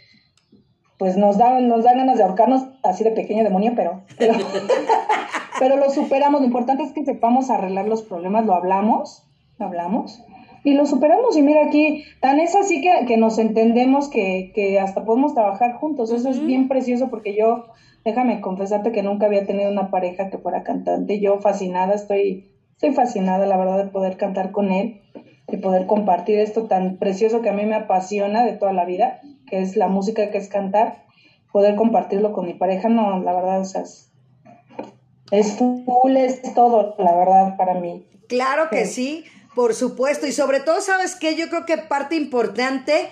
[0.99, 4.03] pues nos dan, nos dan ganas de ahorcarnos así de pequeño demonio, pero,
[5.59, 6.41] pero, lo superamos.
[6.41, 9.27] Lo importante es que sepamos arreglar los problemas, lo hablamos,
[9.59, 10.23] lo hablamos
[10.63, 11.37] y lo superamos.
[11.37, 15.75] Y mira aquí, tan es así que, que nos entendemos que, que, hasta podemos trabajar
[15.75, 16.11] juntos.
[16.13, 17.67] Eso es bien precioso porque yo,
[18.05, 21.21] déjame confesarte que nunca había tenido una pareja que fuera cantante.
[21.21, 25.01] Yo fascinada, estoy, estoy fascinada, la verdad, de poder cantar con él,
[25.49, 29.21] de poder compartir esto tan precioso que a mí me apasiona de toda la vida
[29.47, 31.05] que es la música, que es cantar,
[31.53, 34.11] poder compartirlo con mi pareja, no, la verdad, o sea, es,
[35.31, 38.07] es full, es todo, la verdad, para mí.
[38.29, 41.37] Claro que sí, por supuesto, y sobre todo, ¿sabes qué?
[41.37, 43.09] Yo creo que parte importante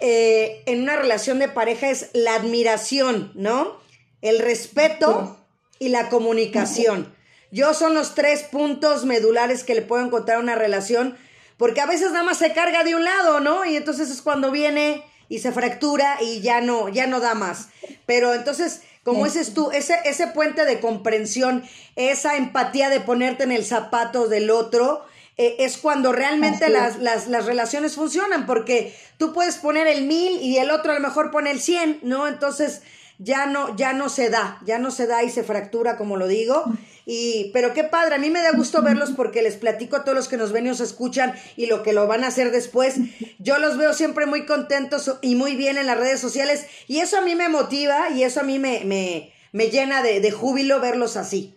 [0.00, 3.80] eh, en una relación de pareja es la admiración, ¿no?
[4.22, 5.38] El respeto
[5.78, 7.14] y la comunicación.
[7.50, 11.16] Yo son los tres puntos medulares que le puedo encontrar a una relación,
[11.56, 13.64] porque a veces nada más se carga de un lado, ¿no?
[13.64, 17.68] Y entonces es cuando viene y se fractura y ya no, ya no da más.
[18.06, 21.64] Pero entonces, como dices tú, ese, ese puente de comprensión,
[21.96, 25.04] esa empatía de ponerte en el zapato del otro,
[25.36, 30.40] eh, es cuando realmente las, las, las, relaciones funcionan, porque tú puedes poner el mil
[30.42, 32.28] y el otro a lo mejor pone el cien, ¿no?
[32.28, 32.82] Entonces
[33.22, 36.26] ya no, ya no se da, ya no se da y se fractura, como lo
[36.26, 36.64] digo.
[37.04, 40.16] Y, pero qué padre, a mí me da gusto verlos porque les platico a todos
[40.16, 42.96] los que nos ven y nos escuchan y lo que lo van a hacer después.
[43.38, 47.18] Yo los veo siempre muy contentos y muy bien en las redes sociales y eso
[47.18, 50.80] a mí me motiva y eso a mí me, me, me llena de, de júbilo
[50.80, 51.54] verlos así.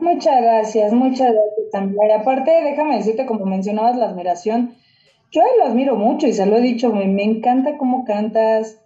[0.00, 2.12] Muchas gracias, muchas gracias también.
[2.12, 4.76] Aparte, déjame decirte, como mencionabas la admiración,
[5.32, 8.78] yo lo admiro mucho y se lo he dicho, me, me encanta cómo cantas.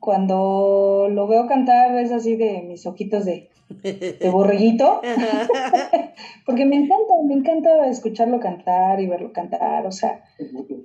[0.00, 3.50] Cuando lo veo cantar es así de mis ojitos de,
[3.82, 5.00] de borreguito,
[6.46, 10.24] porque me encanta, me encanta escucharlo cantar y verlo cantar, o sea,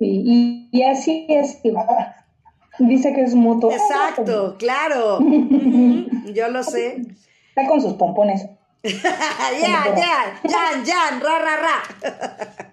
[0.00, 1.60] y, y, así es,
[2.78, 3.70] dice que es mutuo.
[3.70, 5.20] Exacto, claro,
[6.34, 7.02] yo lo sé.
[7.48, 8.46] Está con sus pompones.
[8.82, 12.63] ya, ya, ya, ya, ra, ra, ra.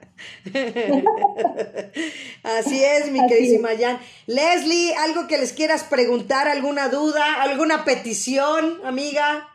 [2.44, 4.00] Así es, mi queridísima Jan.
[4.28, 6.48] Leslie, ¿algo que les quieras preguntar?
[6.48, 7.42] ¿Alguna duda?
[7.42, 9.48] ¿Alguna petición, amiga?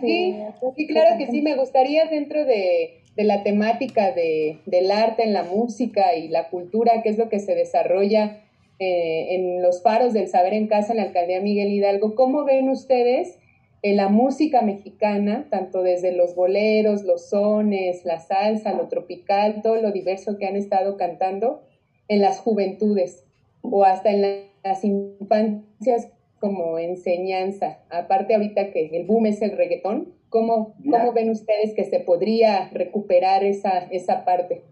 [0.00, 0.34] Sí,
[0.76, 5.42] sí, claro que sí, me gustaría dentro de, la temática de, del arte en la
[5.42, 8.40] música y la cultura, que es lo que se desarrolla
[8.78, 12.68] eh, en los faros del saber en casa en la alcaldía Miguel Hidalgo, ¿cómo ven
[12.68, 13.36] ustedes
[13.82, 19.80] en la música mexicana, tanto desde los boleros, los sones, la salsa, lo tropical, todo
[19.80, 21.62] lo diverso que han estado cantando
[22.08, 23.24] en las juventudes
[23.62, 26.08] o hasta en las infancias
[26.40, 27.78] como enseñanza?
[27.90, 32.68] Aparte ahorita que el boom es el reggaetón, ¿cómo, ¿cómo ven ustedes que se podría
[32.70, 34.62] recuperar esa, esa parte?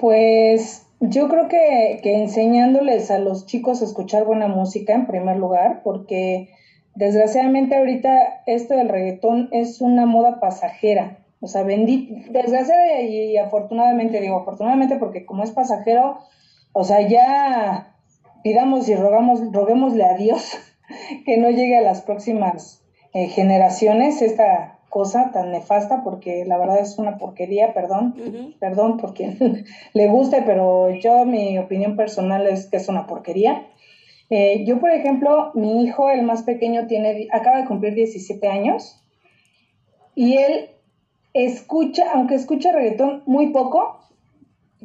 [0.00, 5.36] Pues yo creo que, que enseñándoles a los chicos a escuchar buena música en primer
[5.36, 6.48] lugar, porque
[6.94, 11.18] desgraciadamente ahorita esto del reggaetón es una moda pasajera.
[11.40, 16.20] O sea, bendito, desgraciadamente y afortunadamente, digo afortunadamente porque como es pasajero,
[16.72, 17.96] o sea, ya
[18.42, 20.56] pidamos y rogamos, roguémosle a Dios
[21.26, 26.78] que no llegue a las próximas eh, generaciones esta cosa tan nefasta, porque la verdad
[26.78, 28.14] es una porquería, perdón,
[28.60, 29.36] perdón porque
[29.92, 33.66] le guste, pero yo mi opinión personal es que es una porquería.
[34.30, 39.00] Eh, yo, por ejemplo, mi hijo, el más pequeño, tiene, acaba de cumplir 17 años
[40.14, 40.70] y él
[41.34, 44.00] escucha, aunque escucha reggaetón muy poco,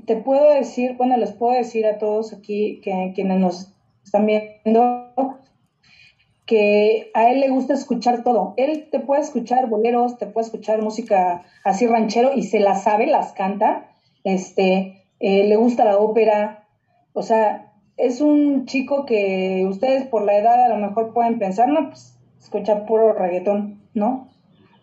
[0.05, 3.73] te puedo decir, bueno, les puedo decir a todos aquí que quienes nos
[4.03, 5.09] están viendo
[6.49, 8.55] que a él le gusta escuchar todo.
[8.57, 13.05] Él te puede escuchar boleros, te puede escuchar música así ranchero y se la sabe,
[13.05, 13.91] las canta.
[14.23, 16.67] Este, eh, le gusta la ópera.
[17.13, 17.68] O sea,
[17.99, 22.17] es un chico que ustedes por la edad a lo mejor pueden pensar, no, pues
[22.41, 24.29] escucha puro reggaetón, ¿no?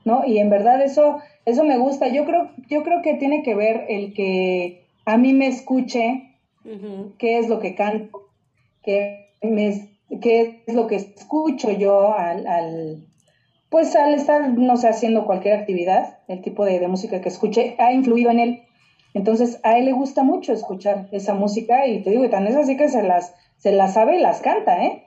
[0.05, 0.25] ¿No?
[0.25, 2.09] Y en verdad eso, eso me gusta.
[2.09, 6.37] Yo creo, yo creo que tiene que ver el que a mí me escuche
[7.19, 8.29] qué es lo que canto,
[8.83, 9.89] qué, me,
[10.21, 13.07] qué es lo que escucho yo al, al,
[13.71, 17.77] pues al estar, no sé, haciendo cualquier actividad, el tipo de, de música que escuche
[17.79, 18.63] ha influido en él.
[19.17, 22.55] Entonces, a él le gusta mucho escuchar esa música y te digo, y tan es
[22.55, 25.05] así que se las, se las sabe y las canta, ¿eh?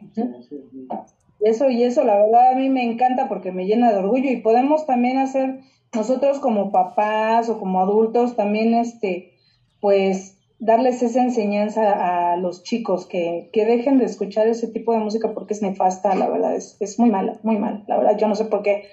[1.41, 4.37] Eso y eso, la verdad, a mí me encanta porque me llena de orgullo y
[4.37, 5.59] podemos también hacer
[5.93, 9.33] nosotros como papás o como adultos también, este,
[9.79, 15.01] pues, darles esa enseñanza a los chicos que, que dejen de escuchar ese tipo de
[15.01, 17.83] música porque es nefasta, la verdad, es, es muy mala, muy mala.
[17.87, 18.85] La verdad, yo no sé por qué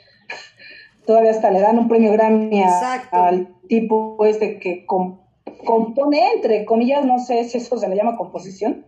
[1.07, 2.63] todavía hasta le dan un premio Grammy
[3.11, 8.85] al tipo este que compone, entre comillas, no sé si eso se le llama composición,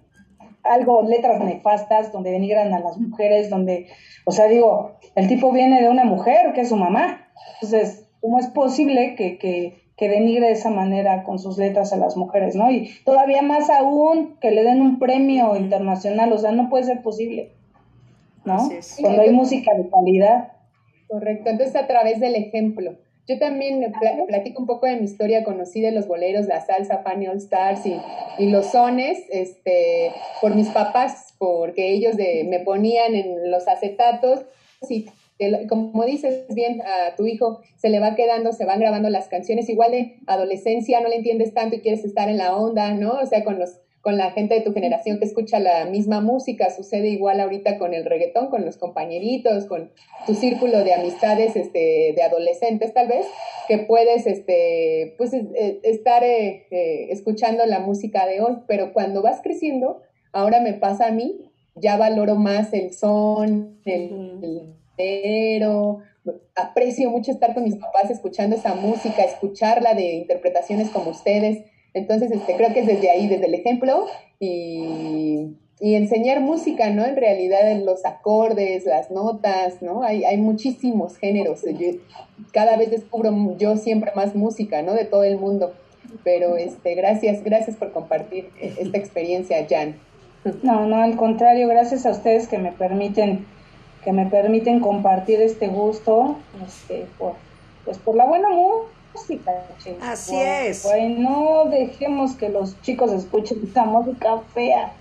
[0.65, 3.87] algo, letras nefastas, donde denigran a las mujeres, donde,
[4.25, 8.39] o sea, digo, el tipo viene de una mujer que es su mamá, entonces, ¿cómo
[8.39, 12.55] es posible que, que, que denigre de esa manera con sus letras a las mujeres,
[12.55, 12.71] ¿no?
[12.71, 17.03] Y todavía más aún que le den un premio internacional, o sea, no puede ser
[17.03, 17.53] posible,
[18.45, 18.69] ¿no?
[19.01, 20.53] Cuando hay música de calidad.
[21.09, 22.97] Correcto, entonces a través del ejemplo.
[23.27, 23.93] Yo también
[24.27, 27.85] platico un poco de mi historia, conocí de los boleros, la salsa, Fanny All Stars
[27.85, 27.95] y,
[28.39, 34.47] y los sones, este, por mis papás, porque ellos de, me ponían en los acetatos
[34.89, 35.07] y
[35.69, 39.69] como dices bien a tu hijo, se le va quedando, se van grabando las canciones,
[39.69, 43.13] igual de adolescencia, no le entiendes tanto y quieres estar en la onda, ¿no?
[43.13, 46.71] O sea, con los con la gente de tu generación que escucha la misma música,
[46.71, 49.91] sucede igual ahorita con el reggaetón, con los compañeritos, con
[50.27, 53.27] tu círculo de amistades este, de adolescentes tal vez,
[53.67, 59.21] que puedes este, pues, eh, estar eh, eh, escuchando la música de hoy, pero cuando
[59.21, 66.01] vas creciendo, ahora me pasa a mí, ya valoro más el son, el, pero
[66.55, 71.65] aprecio mucho estar con mis papás escuchando esa música, escucharla de interpretaciones como ustedes,
[71.99, 74.07] entonces, este, creo que es desde ahí, desde el ejemplo
[74.41, 77.05] y, enseñar música, ¿no?
[77.05, 80.03] En realidad, los acordes, las notas, ¿no?
[80.03, 81.63] Hay, hay muchísimos géneros.
[82.53, 84.95] cada vez descubro yo siempre más música, ¿no?
[84.95, 85.73] De todo el mundo.
[86.25, 89.97] Pero, este, gracias, gracias por compartir esta experiencia, Jan.
[90.63, 93.47] No, no, al contrario, gracias a ustedes que me permiten
[94.05, 96.37] que me permiten compartir este gusto,
[96.67, 97.35] este, por,
[97.85, 98.98] pues por la buena música
[100.03, 100.87] Así es.
[101.19, 104.93] no dejemos que los chicos escuchen esa música fea,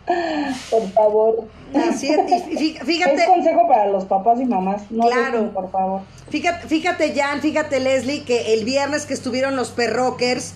[0.70, 1.48] por favor.
[1.74, 2.80] Así es.
[2.84, 3.16] Fíjate.
[3.16, 4.90] Es consejo para los papás y mamás.
[4.90, 5.52] No claro.
[5.54, 6.02] por favor.
[6.30, 10.54] Fíjate, fíjate, Jan, fíjate, Leslie, que el viernes que estuvieron los perrockers,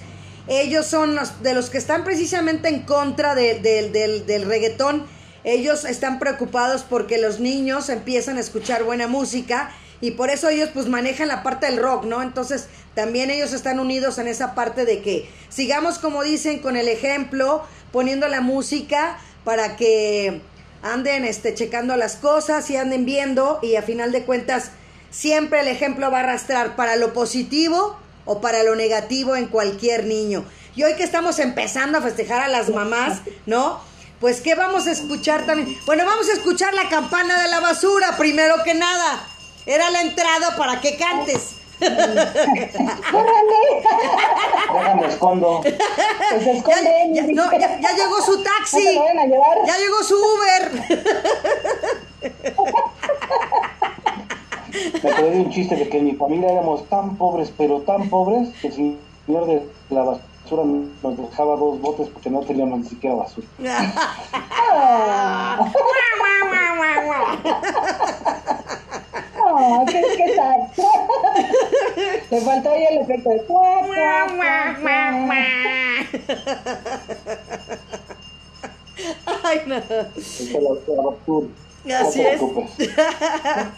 [0.48, 5.06] ellos son los, de los que están precisamente en contra del, del reggaetón.
[5.44, 10.70] Ellos están preocupados porque los niños empiezan a escuchar buena música y por eso ellos
[10.74, 12.22] pues manejan la parte del rock, ¿no?
[12.22, 16.88] Entonces también ellos están unidos en esa parte de que sigamos como dicen con el
[16.88, 20.42] ejemplo, poniendo la música para que
[20.84, 24.72] anden este checando las cosas y anden viendo y a final de cuentas
[25.10, 30.06] siempre el ejemplo va a arrastrar para lo positivo o para lo negativo en cualquier
[30.06, 30.46] niño.
[30.76, 33.82] Y hoy que estamos empezando a festejar a las mamás, ¿no?
[34.20, 35.78] Pues ¿qué vamos a escuchar también?
[35.86, 39.28] Bueno, vamos a escuchar la campana de la basura primero que nada.
[39.66, 41.61] Era la entrada para que cantes.
[43.12, 43.84] ¡Córrele!
[44.74, 45.62] Déjame escondo.
[45.62, 47.10] Pues esconde.
[47.14, 49.00] Ya, no, ya, llegó su taxi.
[49.66, 50.72] Ya llegó su Uber.
[55.04, 58.08] Me acordé de un chiste de que en mi familia éramos tan pobres, pero tan
[58.10, 60.64] pobres, que el señor de la basura
[61.02, 63.48] nos dejaba dos botes porque no teníamos ni siquiera basura.
[69.52, 70.62] No, ¿qué, qué tal?
[72.32, 73.42] Le faltó ahí el efecto de
[79.44, 79.76] Ay, no.
[82.00, 82.40] Así es.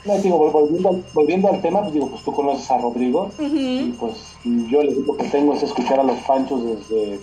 [0.05, 3.93] No, digo, volviendo, al, volviendo al tema, pues digo, pues tú conoces a Rodrigo, y
[3.99, 7.19] pues yo le digo que tengo es escuchar a los panchos desde,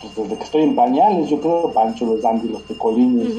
[0.00, 3.32] pues, desde que estoy en pañales, yo creo, Pancho, los dandy, los tecolines.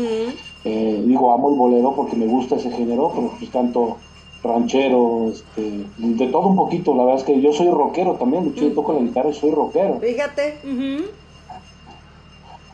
[0.65, 3.97] eh, digo, amo el bolero porque me gusta ese género, pero pues tanto
[4.43, 6.95] ranchero, este, de todo un poquito.
[6.95, 9.99] La verdad es que yo soy rockero también, yo toco la guitarra y soy rockero.
[9.99, 10.57] Fíjate.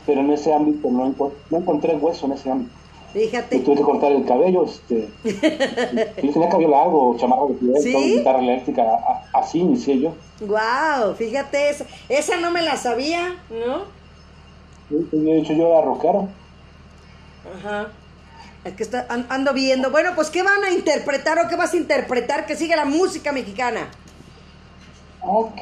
[0.06, 1.14] Pero en ese ámbito no,
[1.50, 2.72] no, encontré hueso en ese ámbito.
[3.14, 3.60] Fíjate.
[3.60, 5.10] tuve que cortar el cabello, este.
[6.22, 9.00] yo tenía cabello largo, chamarra de piel, guitarra eléctrica,
[9.34, 10.14] así inicié yo.
[10.42, 14.00] Wow, fíjate, esa, esa no me la sabía, ¿no?
[14.90, 16.28] Sí, de hecho yo era rockero.
[17.58, 17.90] Ajá.
[18.66, 19.89] Es que está, ando viendo.
[19.89, 23.32] Bueno, pues, ¿qué van a interpretar o qué vas a interpretar que sigue la música
[23.32, 23.89] mexicana?
[25.22, 25.62] Ok,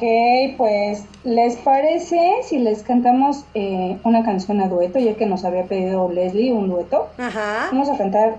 [0.56, 5.64] pues, ¿les parece si les cantamos eh, una canción a dueto, ya que nos había
[5.64, 7.08] pedido Leslie un dueto?
[7.18, 7.68] Ajá.
[7.70, 8.36] Vamos a cantar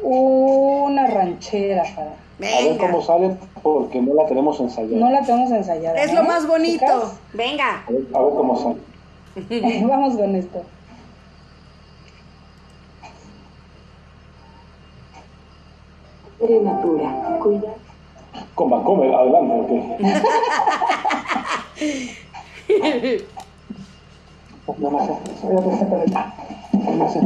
[0.00, 2.12] una ranchera para...
[2.40, 4.96] A ver cómo sale, porque no la tenemos ensayada.
[4.96, 6.00] No la tenemos ensayada.
[6.00, 6.24] Es lo ¿eh?
[6.24, 7.14] más bonito.
[7.34, 7.82] Venga.
[7.84, 9.82] A ver, a ver cómo sale.
[9.86, 10.62] Vamos con esto.
[16.40, 17.74] Natura, cuida.
[18.54, 19.70] Coma, come, adelante, ok.
[24.78, 25.08] no más,
[25.42, 26.32] voy a presentar
[26.72, 27.20] No sé.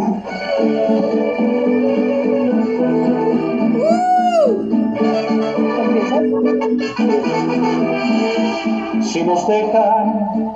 [9.03, 10.55] Si nos dejan,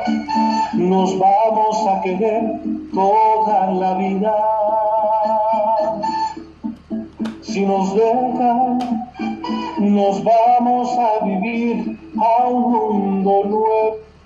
[0.74, 2.42] nos vamos a querer
[2.94, 4.34] toda la vida.
[7.56, 8.78] Si nos dejan,
[9.78, 13.44] nos vamos a vivir a un mundo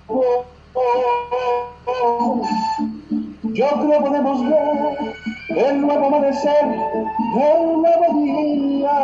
[0.09, 0.25] nuevo.
[3.43, 5.15] Yo creo que podemos ver
[5.47, 6.65] el nuevo amanecer,
[7.37, 8.99] el nuevo día.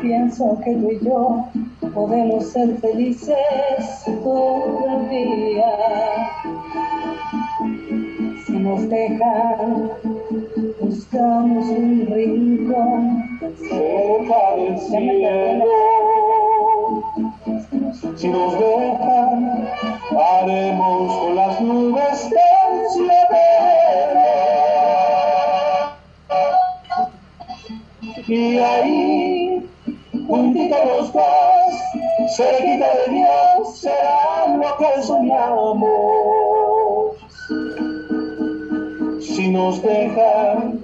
[0.00, 1.44] pienso que tú y yo
[1.92, 3.36] podemos ser felices
[4.24, 5.66] todavía.
[8.62, 9.90] Nos dejan,
[10.80, 15.64] buscamos un rincón cerca del cielo.
[18.16, 19.68] Si nos dejan,
[20.14, 23.40] haremos con las nubes del cielo.
[28.28, 29.70] Y ahí
[30.26, 36.59] juntito los dos, cerquita de Dios, será lo que soñamos.
[39.40, 40.82] Si nos dejan,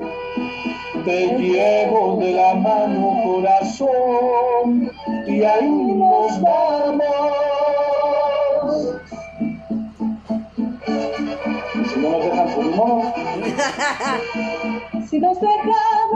[1.05, 4.91] te llevo de la mano corazón
[5.27, 7.03] y ahí nos vamos.
[11.87, 13.13] Si no nos dejan, pues no.
[15.11, 16.09] si nos dejan,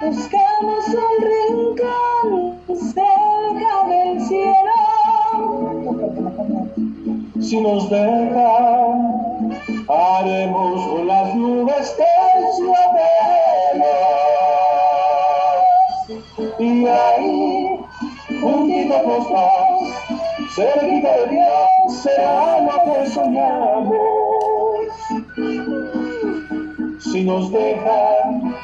[0.00, 4.76] buscamos un rincón cerca del cielo.
[7.38, 9.23] Si nos dejan,
[9.88, 12.74] haremos con las nubes terciopelo.
[16.58, 17.80] Y ahí,
[18.40, 24.14] juntito los dos, cerquita de Dios, será lo que soñamos
[27.00, 28.54] si nos dejan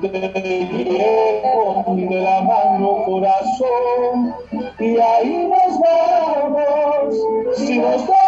[0.00, 4.34] te llevo de la mano corazón
[4.80, 7.14] y ahí nos vamos
[7.56, 8.21] si nos dejan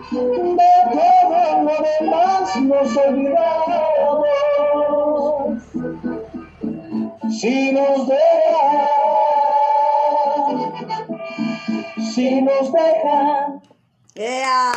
[0.00, 3.86] de todo lo demás nos olvidamos
[7.30, 8.86] si nos dejan
[12.14, 13.62] si nos dejan
[14.14, 14.72] ¡Ea!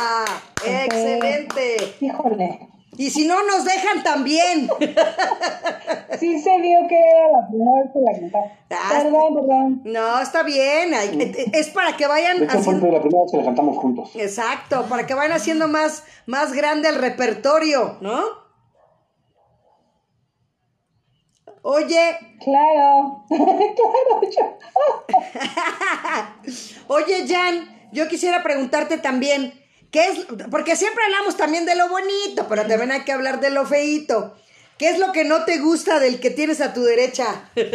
[0.66, 1.94] ¡Excelente!
[2.00, 2.69] Híjole.
[3.00, 4.68] Y si no nos dejan también.
[6.18, 8.44] sí se vio que era la primera vez que la cantaba.
[8.72, 9.82] Ah, perdón, perdón.
[9.86, 10.92] No, está bien.
[11.54, 12.80] Es para que vayan de hecho, haciendo...
[12.82, 14.10] fue la primera vez que la cantamos juntos.
[14.16, 18.22] Exacto, para que vayan haciendo más, más grande el repertorio, ¿no?
[21.62, 22.18] Oye.
[22.44, 24.58] Claro, claro, yo.
[26.94, 27.80] Oye, Jan.
[27.92, 29.59] Yo quisiera preguntarte también,
[29.90, 30.26] ¿qué es?
[30.50, 34.34] Porque siempre hablamos también de lo bonito, pero también hay que hablar de lo feito.
[34.78, 37.50] ¿Qué es lo que no te gusta del que tienes a tu derecha?
[37.54, 37.70] ¿Qué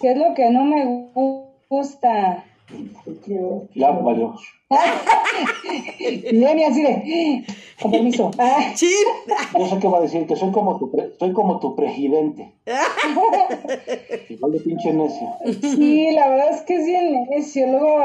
[0.00, 1.10] es lo que no me
[1.68, 2.44] gusta?
[3.74, 4.34] Ya valió.
[5.98, 7.44] y así de,
[7.80, 8.30] con permiso.
[9.58, 12.52] Yo sé qué va a decir, que soy como tu, soy como tu presidente.
[14.28, 15.28] Igual de pinche necio.
[15.60, 17.66] Sí, la verdad es que es bien necio.
[17.66, 18.04] Luego.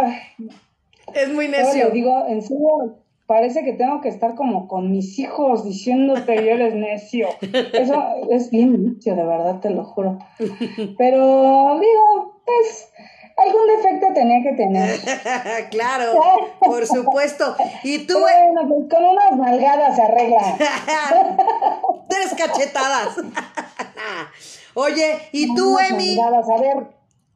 [1.13, 1.89] Es muy necio.
[1.89, 6.75] digo, en serio, parece que tengo que estar como con mis hijos diciéndote que eres
[6.75, 7.27] necio.
[7.73, 10.17] Eso es bien necio, de verdad, te lo juro.
[10.97, 12.89] Pero digo, es
[13.37, 15.69] algún defecto tenía que tener.
[15.69, 16.13] claro,
[16.59, 17.55] por supuesto.
[17.83, 18.19] Y tú.
[18.19, 20.57] Bueno, pues con unas malgadas se arregla.
[22.09, 23.17] Tres cachetadas.
[24.73, 26.19] Oye, ¿y tú, Emi?
[26.19, 26.87] a ver.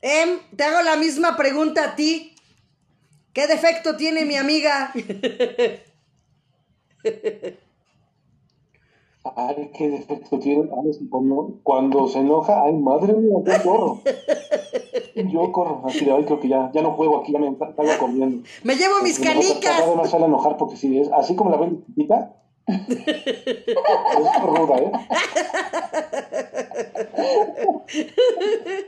[0.01, 2.35] Em, te hago la misma pregunta a ti.
[3.33, 4.91] ¿Qué defecto tiene mi amiga?
[9.35, 10.69] Ay, qué defecto tiene.
[11.63, 14.01] Cuando se enoja, ay, madre mía, yo corro.
[15.15, 17.97] Yo corro, así de hoy creo que ya, ya no juego aquí, ya me salgo
[17.99, 18.43] corriendo.
[18.63, 19.85] Me llevo mis canicas.
[19.85, 22.35] No me sale a enojar porque sí, es así como la ven chiquita.
[22.67, 24.91] Es ruda, ¿eh?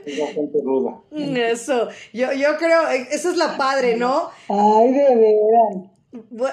[0.06, 1.00] es bastante ruda.
[1.12, 4.30] Eso, yo, yo creo, eso es la padre, ¿no?
[4.48, 5.90] Ay, de veras.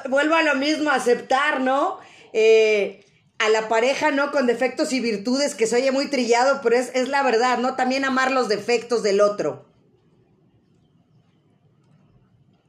[0.09, 1.99] Vuelvo a lo mismo, aceptar, ¿no?
[2.33, 3.05] Eh,
[3.37, 4.31] a la pareja, ¿no?
[4.31, 7.75] Con defectos y virtudes, que se oye muy trillado, pero es, es la verdad, ¿no?
[7.75, 9.70] También amar los defectos del otro.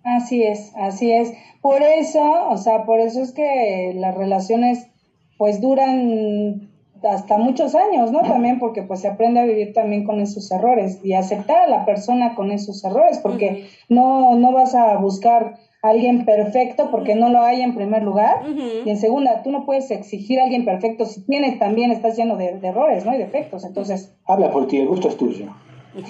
[0.05, 1.32] Así es, así es.
[1.61, 4.88] Por eso, o sea, por eso es que las relaciones
[5.38, 6.70] pues duran
[7.09, 8.22] hasta muchos años, ¿no?
[8.22, 11.84] También porque pues se aprende a vivir también con esos errores y aceptar a la
[11.84, 17.40] persona con esos errores, porque no, no vas a buscar alguien perfecto porque no lo
[17.40, 18.42] hay en primer lugar.
[18.84, 22.36] Y en segunda, tú no puedes exigir a alguien perfecto si tienes también, estás lleno
[22.36, 23.14] de, errores, ¿no?
[23.14, 23.64] Y defectos.
[23.64, 24.14] Entonces.
[24.26, 25.46] Habla por ti, el gusto es tuyo.
[25.95, 26.05] Oye,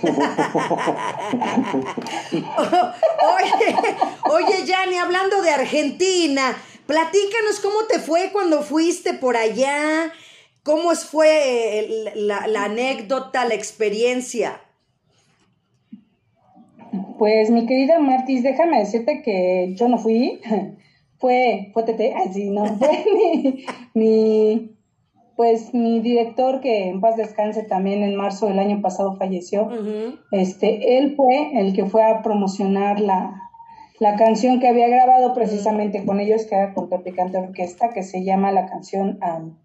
[4.31, 6.57] oye, Yanni, hablando de Argentina,
[6.87, 10.13] platícanos cómo te fue cuando fuiste por allá,
[10.63, 14.61] cómo fue la, la anécdota, la experiencia.
[17.19, 20.41] Pues mi querida Martis, déjame decirte que yo no fui,
[21.19, 23.05] fue, fue Tete, así no, fue
[23.95, 24.77] mi,
[25.37, 29.69] pues mi director que en paz descanse también en marzo del año pasado falleció,
[30.31, 33.41] este, él fue el que fue a promocionar la,
[33.99, 38.25] la canción que había grabado precisamente con ellos, que era con Tropicante Orquesta, que se
[38.25, 39.19] llama la canción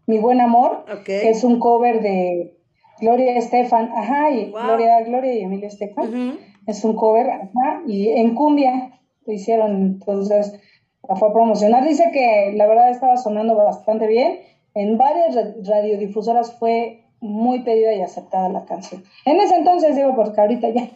[0.05, 2.57] Mi Buen Amor, que es un cover de
[2.99, 6.37] Gloria Estefan, ajá, y Gloria, Gloria y Emilia Estefan.
[6.65, 7.27] Es un cover,
[7.87, 8.91] y en cumbia
[9.25, 10.59] lo hicieron, entonces
[11.07, 11.83] la fue a promocionar.
[11.83, 14.39] Dice que la verdad estaba sonando bastante bien.
[14.77, 19.03] En varias radiodifusoras fue muy pedida y aceptada la canción.
[19.25, 20.89] En ese entonces digo, porque ahorita ya,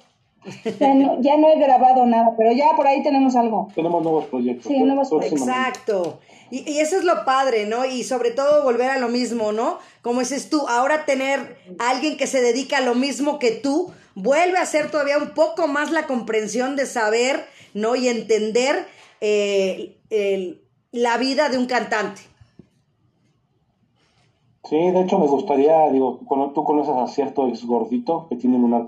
[0.80, 3.70] ya, no, he grabado nada, pero ya por ahí tenemos algo.
[3.74, 4.68] Tenemos nuevos proyectos.
[4.68, 5.42] Sí, nuevos proyectos.
[5.42, 6.20] Exacto.
[6.52, 7.84] Y, y, eso es lo padre, ¿no?
[7.86, 9.80] Y sobre todo volver a lo mismo, ¿no?
[10.04, 13.92] Como dices tú, ahora tener a alguien que se dedica a lo mismo que tú,
[14.14, 17.96] vuelve a ser todavía un poco más la comprensión de saber, ¿no?
[17.96, 18.86] Y entender
[19.22, 19.96] eh,
[20.92, 22.31] la vida de un cantante.
[24.64, 26.20] Sí, de hecho me gustaría, digo,
[26.54, 28.88] tú conoces a cierto ex gordito que tiene un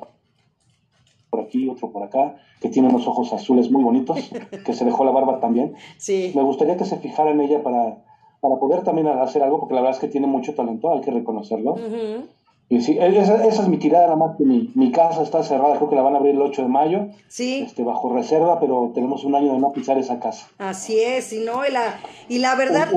[1.30, 4.20] por aquí, otro por acá, que tiene unos ojos azules muy bonitos,
[4.66, 5.74] que se dejó la barba también.
[5.98, 6.32] Sí.
[6.36, 8.04] Me gustaría que se fijara en ella para,
[8.40, 11.10] para poder también hacer algo, porque la verdad es que tiene mucho talento, hay que
[11.10, 11.76] reconocerlo.
[12.70, 15.96] Y sí, esa, es mi tirada, nada más que mi, casa está cerrada, creo que
[15.96, 17.08] la van a abrir el 8 de mayo.
[17.28, 17.64] Sí.
[17.66, 20.48] Este, bajo reserva, pero tenemos un año de no pisar esa casa.
[20.60, 22.00] Así es, y no, y la,
[22.30, 22.90] y la verdad,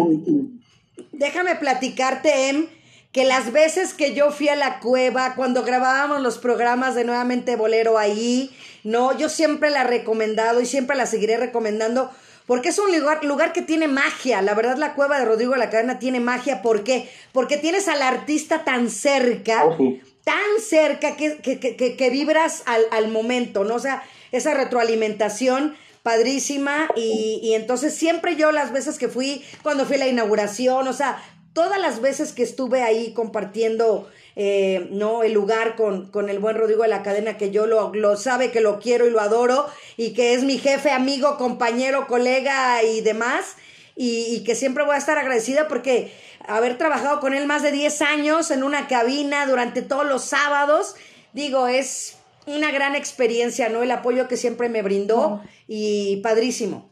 [1.12, 2.66] déjame platicarte, Em,
[3.12, 7.56] que las veces que yo fui a la cueva, cuando grabábamos los programas de Nuevamente
[7.56, 12.10] Bolero ahí, no, yo siempre la he recomendado y siempre la seguiré recomendando
[12.46, 14.40] porque es un lugar, lugar que tiene magia.
[14.40, 16.62] La verdad, la cueva de Rodrigo de la Cadena tiene magia.
[16.62, 17.08] ¿Por qué?
[17.32, 19.76] Porque tienes al artista tan cerca, oh,
[20.22, 23.74] tan cerca que, que, que, que vibras al, al, momento, ¿no?
[23.74, 25.76] O sea, esa retroalimentación
[26.06, 30.86] padrísima y, y entonces siempre yo las veces que fui, cuando fui a la inauguración,
[30.86, 31.20] o sea,
[31.52, 36.56] todas las veces que estuve ahí compartiendo eh, no el lugar con, con, el buen
[36.56, 39.66] Rodrigo de la cadena, que yo lo, lo, sabe que lo quiero y lo adoro,
[39.96, 43.56] y que es mi jefe, amigo, compañero, colega y demás,
[43.96, 46.12] y, que siempre voy a estar agradecida porque
[46.46, 50.94] haber trabajado con él más de 10 años en una cabina durante todos los sábados,
[51.32, 53.82] digo, es una gran experiencia, ¿no?
[53.82, 56.84] El apoyo que siempre me brindó y padrísimo.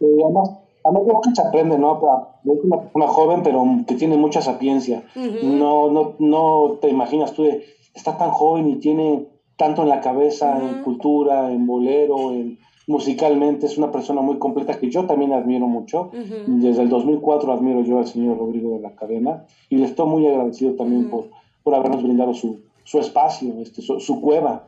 [0.00, 0.50] Además,
[1.22, 2.00] que se aprende, ¿no?
[2.44, 5.04] Es una persona joven, pero que tiene mucha sapiencia.
[5.14, 7.64] no, no, no te imaginas tú de,
[7.94, 9.26] está tan joven y tiene
[9.56, 14.78] tanto en la cabeza, en cultura, en bolero, en musicalmente, es una persona muy completa
[14.78, 16.10] que yo también admiro mucho.
[16.46, 20.26] Desde el 2004 admiro yo al señor Rodrigo de la Cadena y le estoy muy
[20.26, 21.30] agradecido también por,
[21.62, 24.66] por habernos brindado su, su espacio, este, su, cueva.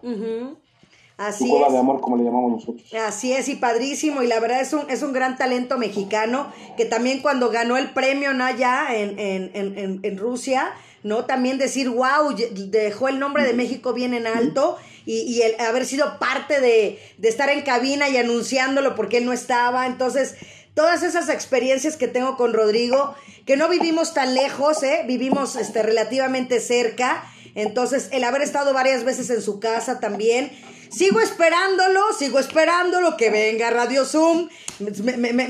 [1.18, 1.72] Así es.
[1.72, 2.94] de amor, como le llamamos nosotros.
[2.94, 6.84] Así es, y padrísimo, y la verdad es un, es un gran talento mexicano, que
[6.84, 8.44] también cuando ganó el premio, ¿no?
[8.44, 11.24] Allá en, en, en, en Rusia, ¿no?
[11.24, 12.34] También decir, wow,
[12.68, 17.00] dejó el nombre de México bien en alto, y, y el haber sido parte de,
[17.18, 20.36] de estar en cabina y anunciándolo porque él no estaba, entonces
[20.74, 25.02] todas esas experiencias que tengo con Rodrigo, que no vivimos tan lejos, ¿eh?
[25.08, 27.24] vivimos este, relativamente cerca,
[27.56, 30.52] entonces el haber estado varias veces en su casa también,
[30.90, 34.48] Sigo esperándolo, sigo esperándolo que venga Radio Zoom.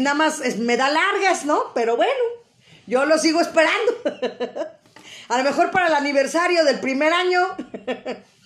[0.01, 1.59] nada más me da largas, ¿no?
[1.75, 2.13] Pero bueno,
[2.87, 3.93] Yo lo sigo esperando.
[5.29, 7.41] A lo mejor para el aniversario del primer año.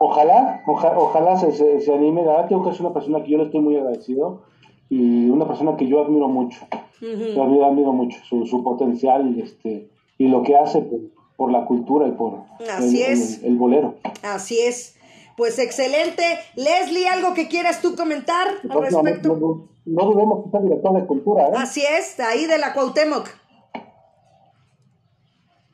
[0.00, 2.24] Ojalá, ojalá se, se, anime.
[2.24, 4.44] La verdad que es una persona que yo le estoy muy agradecido
[4.88, 6.60] y una persona que yo admiro mucho.
[7.00, 11.00] Yo admiro, mucho su, su, potencial y, este, y lo que hace por,
[11.46, 13.42] la cultura y por Así el, es.
[13.44, 13.94] el, bolero.
[14.22, 14.96] Así es.
[15.36, 16.24] Pues excelente.
[16.56, 19.36] Leslie, ¿algo que quieras tú comentar al respecto?
[19.36, 21.46] No, no, dudemos que está director de cultura.
[21.46, 21.52] ¿eh?
[21.56, 23.28] Así es, ahí de la Cuauhtémoc.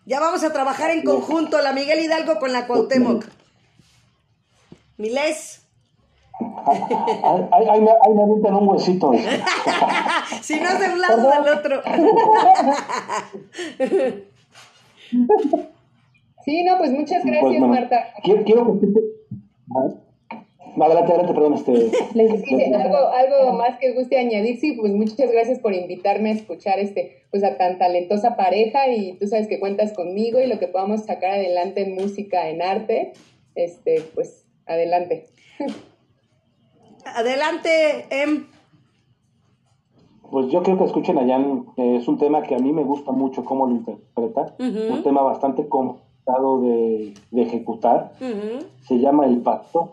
[0.04, 3.24] Ya vamos a trabajar en conjunto, la Miguel Hidalgo con la Cuauhtémoc.
[4.98, 5.62] Milés.
[6.40, 9.12] Ahí, me, ahí un huesito.
[10.42, 11.82] si no es de un lado del otro.
[16.44, 18.04] sí, no, pues muchas pues, gracias, Marta.
[18.22, 18.86] Quiero, quiero que
[20.82, 21.54] Adelante, adelante, perdón.
[21.54, 26.80] Este, algo, algo más que guste añadir, sí, pues muchas gracias por invitarme a escuchar
[26.80, 30.66] este, pues a tan talentosa pareja y tú sabes que cuentas conmigo y lo que
[30.66, 33.12] podamos sacar adelante en música, en arte,
[33.54, 35.26] este, pues adelante.
[37.06, 38.46] Adelante, Em.
[40.30, 43.12] Pues yo creo que escuchen a Jan, es un tema que a mí me gusta
[43.12, 48.12] mucho cómo lo interpreta, un tema bastante complicado de, ejecutar,
[48.82, 49.92] se llama El Pacto,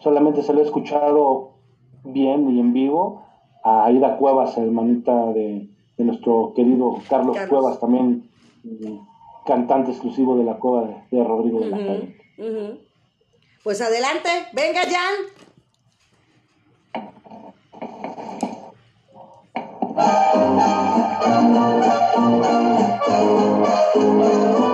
[0.00, 1.52] solamente se lo he escuchado
[2.04, 3.22] bien y en vivo
[3.62, 5.68] a Aida Cuevas, hermanita de,
[5.98, 8.30] nuestro querido Carlos, Cuevas, también
[8.62, 8.98] mm,
[9.44, 12.16] cantante exclusivo de la cueva de, Rodrigo de la Calle.
[13.64, 15.37] Pues adelante, venga Jan.
[19.98, 20.34] Thank
[23.96, 24.67] you.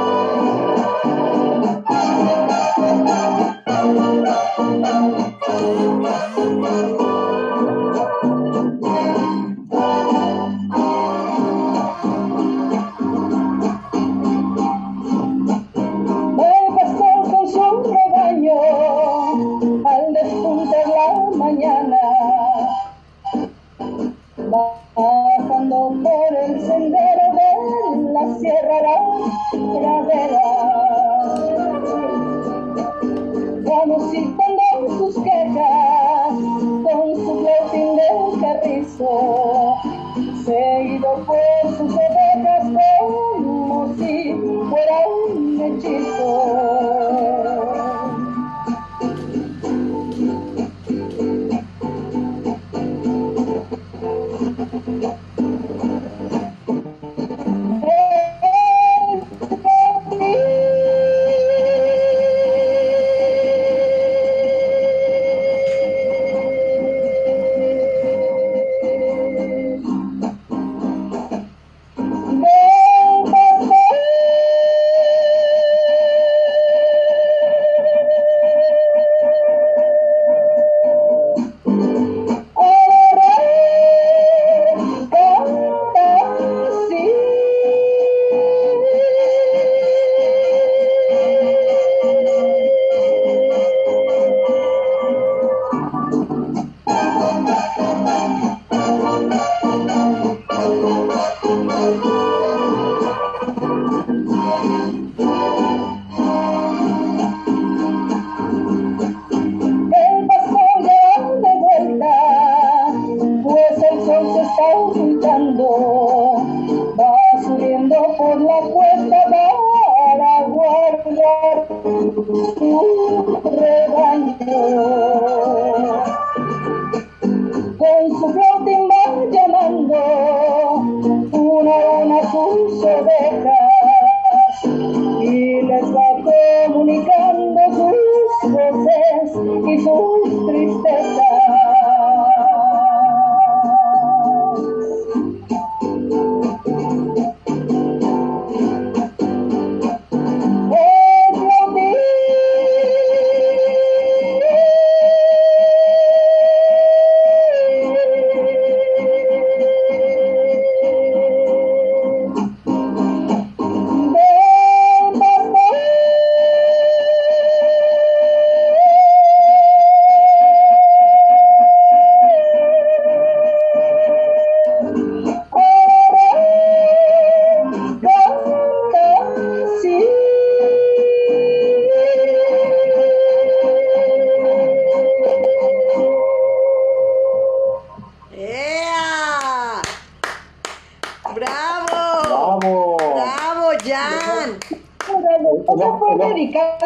[196.45, 196.79] Dedicada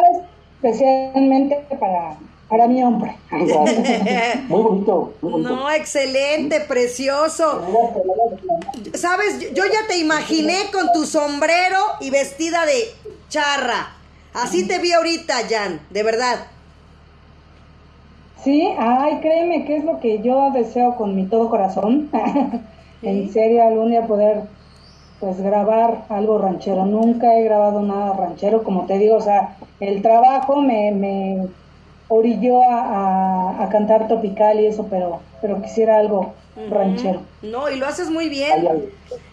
[0.61, 3.15] especialmente para, para mi hombre.
[4.47, 7.61] muy bonito, No, excelente, precioso.
[8.93, 12.83] Sabes, yo ya te imaginé con tu sombrero y vestida de
[13.29, 13.95] charra.
[14.33, 16.47] Así te vi ahorita, Jan, de verdad.
[18.43, 22.09] Sí, ay, créeme que es lo que yo deseo con mi todo corazón.
[23.01, 24.43] en serio, algún día poder
[25.19, 26.85] pues grabar algo ranchero.
[26.85, 31.47] Nunca he grabado nada ranchero, como te digo, o sea, el trabajo me, me
[32.07, 36.33] orilló a, a, cantar tropical y eso, pero, pero quisiera algo
[36.69, 37.21] ranchero.
[37.41, 38.67] No, y lo haces muy bien.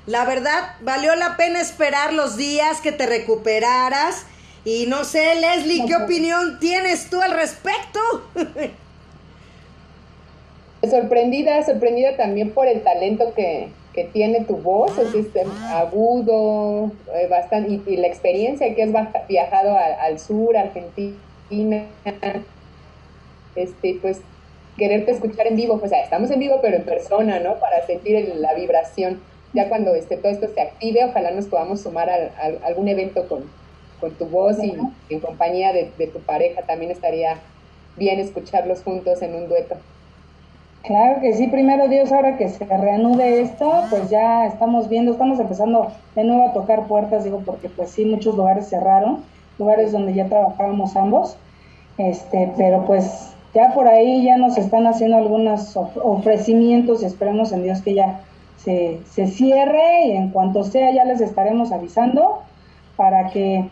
[0.06, 4.26] La verdad, valió la pena esperar los días que te recuperaras.
[4.64, 8.00] Y no sé, Leslie, ¿qué opinión tienes tú al respecto?
[10.90, 17.26] sorprendida, sorprendida también por el talento que, que tiene tu voz, es este, agudo, eh,
[17.28, 21.16] bastante, y, la experiencia que has viajado al sur, Argentina,
[23.56, 24.20] este, pues
[24.76, 27.58] quererte escuchar en vivo, pues estamos en vivo, pero en persona, ¿no?
[27.58, 29.22] Para sentir la vibración.
[29.54, 32.30] Ya cuando este, todo esto se active, ojalá nos podamos sumar a,
[32.66, 33.44] algún evento con,
[33.98, 34.76] con, tu voz y
[35.08, 36.60] en compañía de, de tu pareja.
[36.62, 37.38] También estaría
[37.96, 39.76] bien escucharlos juntos en un dueto.
[40.86, 45.40] Claro que sí, primero Dios, ahora que se reanude esto, pues ya estamos viendo, estamos
[45.40, 49.24] empezando de nuevo a tocar puertas, digo, porque pues sí, muchos lugares cerraron,
[49.58, 51.38] lugares donde ya trabajábamos ambos,
[51.98, 57.64] este, pero pues ya por ahí ya nos están haciendo algunos ofrecimientos y esperemos en
[57.64, 58.20] Dios que ya
[58.56, 62.42] se, se cierre y en cuanto sea ya les estaremos avisando
[62.94, 63.68] para que,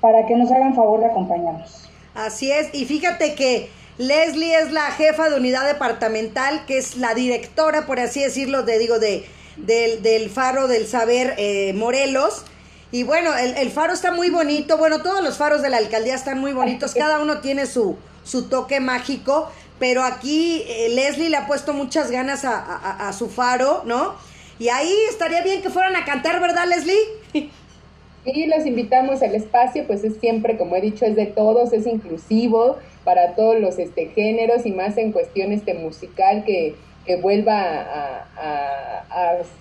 [0.00, 1.88] para que nos hagan favor de acompañarnos.
[2.16, 3.68] Así es, y fíjate que
[3.98, 8.78] Leslie es la jefa de unidad departamental, que es la directora, por así decirlo, de,
[8.78, 9.26] digo, de,
[9.56, 12.44] del, Faro del Saber eh, Morelos.
[12.90, 14.78] Y bueno, el, faro está muy bonito.
[14.78, 16.94] Bueno, todos los faros de la alcaldía están muy bonitos.
[16.94, 19.50] Cada uno tiene su, su toque mágico.
[19.78, 24.16] Pero aquí eh, Leslie le ha puesto muchas ganas a, a, su faro, ¿no?
[24.58, 26.96] Y ahí estaría bien que fueran a cantar, ¿verdad, Leslie?
[28.24, 31.86] Y los invitamos al espacio, pues es siempre, como he dicho, es de todos, es
[31.86, 36.74] inclusivo para todos los este, géneros y más en cuestión este, musical que,
[37.06, 38.24] que vuelva a,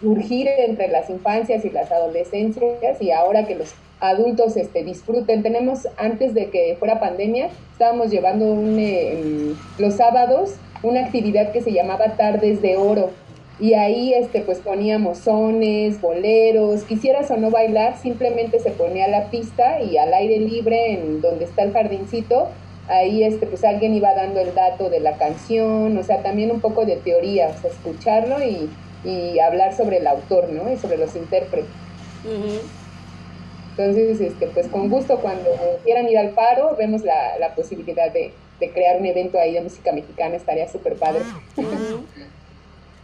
[0.01, 5.41] surgir entre las infancias y las adolescencias y ahora que los adultos este, disfruten.
[5.41, 11.61] Tenemos, antes de que fuera pandemia, estábamos llevando un, eh, los sábados una actividad que
[11.61, 13.11] se llamaba Tardes de Oro
[13.59, 19.31] y ahí este pues poníamos sones, boleros, quisieras o no bailar, simplemente se ponía la
[19.31, 22.49] pista y al aire libre en donde está el jardincito,
[22.87, 26.61] ahí este pues alguien iba dando el dato de la canción, o sea, también un
[26.61, 28.69] poco de teoría, o sea, escucharlo y,
[29.03, 30.71] y hablar sobre el autor, ¿no?
[30.71, 31.69] Y sobre los intérpretes.
[33.71, 35.49] Entonces, este, pues con gusto cuando
[35.83, 39.61] quieran ir al paro, vemos la, la posibilidad de, de crear un evento ahí de
[39.61, 41.21] música mexicana, estaría súper padre.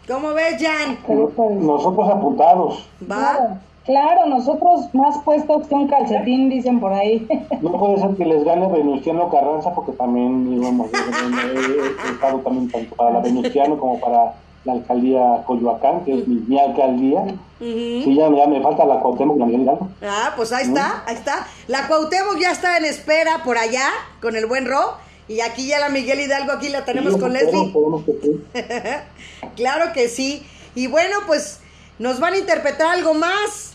[0.08, 0.98] ¿Cómo ves, Jan?
[1.08, 2.90] Nosotros apuntados.
[3.10, 3.60] ¿Va?
[3.86, 7.28] Claro, nosotros más puestos que un calcetín, dicen por ahí.
[7.62, 12.96] No puede ser que les gane Venustiano Carranza, porque también, digamos, he estado también tanto
[12.96, 14.36] para la Venustiano como para
[14.66, 17.26] la alcaldía Coyoacán, que es mi, alcaldía.
[17.60, 19.90] Sí, ya, me falta la Cuauhtémoc, la Miguel Hidalgo.
[20.02, 21.48] Ah, pues ahí está, ahí está.
[21.68, 23.88] La Cuauhtémoc ya está en espera por allá,
[24.22, 24.96] con el buen Ro.
[25.28, 27.74] Y aquí ya la Miguel Hidalgo, aquí la tenemos con Leslie.
[29.56, 30.46] claro que sí.
[30.76, 31.60] Y bueno, pues,
[32.00, 33.74] ¿nos van a interpretar algo más?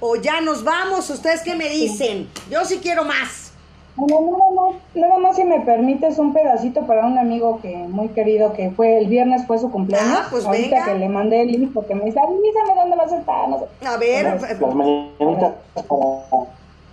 [0.00, 1.10] ¿O ya nos vamos?
[1.10, 2.28] ¿Ustedes qué me dicen?
[2.50, 3.52] Yo sí quiero más.
[3.94, 8.08] Bueno, nada más, nada más si me permites un pedacito para un amigo que muy
[8.08, 10.18] querido que fue el viernes fue su cumpleaños.
[10.18, 13.18] Ah, pues Ahorita que le mandé el info que me dice, avísame dónde vas a
[13.18, 13.86] estar, no sé.
[13.86, 14.40] A ver,
[14.74, 15.52] mañanitas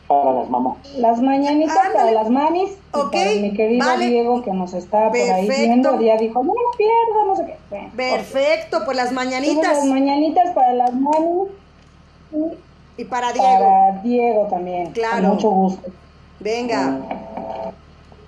[0.09, 0.77] para las mamás.
[0.97, 2.71] Las mañanitas para las mamis.
[2.93, 3.15] Ok.
[3.39, 7.35] mi querido Diego que nos está por ahí viendo, ya dijo, no me pierdo, no
[7.35, 7.57] sé qué.
[7.95, 9.77] Perfecto, pues las mañanitas.
[9.77, 11.49] las mañanitas para las mamis.
[12.97, 13.47] Y, para Diego.
[13.47, 14.89] Para Diego también.
[14.91, 15.21] Claro.
[15.21, 15.91] Con mucho gusto.
[16.39, 16.97] Venga.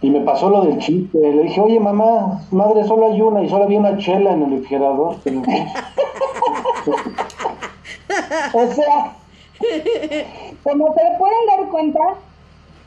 [0.02, 1.18] Y me pasó lo del chiste.
[1.18, 4.52] Le dije, oye, mamá, madre, solo hay una y solo había una chela en el
[4.52, 5.16] refrigerador.
[8.54, 9.16] o sea,
[10.64, 12.00] como se pueden dar cuenta,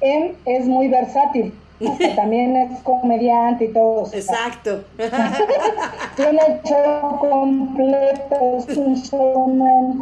[0.00, 1.52] él es muy versátil.
[2.16, 4.06] también es comediante y todo.
[4.12, 4.84] Exacto.
[6.16, 9.98] Tiene show completo, es un showman.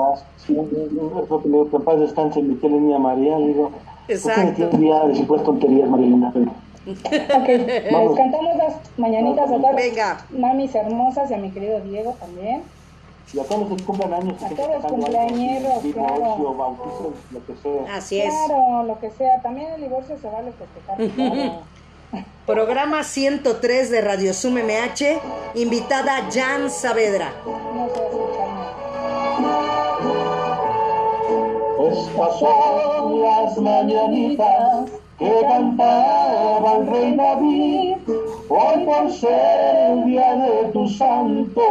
[0.48, 3.70] Lo que pasa es que mi niña María, digo.
[4.08, 4.70] Exacto.
[4.70, 6.32] ¿Por día de pues tonterías, Marilena?
[6.84, 10.26] Ok, les cantamos las mañanitas a Venga.
[10.30, 12.62] mamis hermosas y a mi querido Diego también.
[13.32, 14.42] Y a todos los que cumplan años.
[14.42, 17.96] A todos los cumpleañeros, divorcio, bautizo, lo que sea.
[17.96, 18.32] Así es.
[18.46, 19.40] Claro, lo que sea.
[19.42, 21.60] También el divorcio se vale festejar.
[22.46, 25.20] Programa 103 de Radio Sum MH,
[25.54, 27.32] invitada Jan Saavedra.
[31.90, 37.96] Estas son las mañanitas que cantaba el rey David,
[38.48, 41.62] hoy por ser el día de tu santo.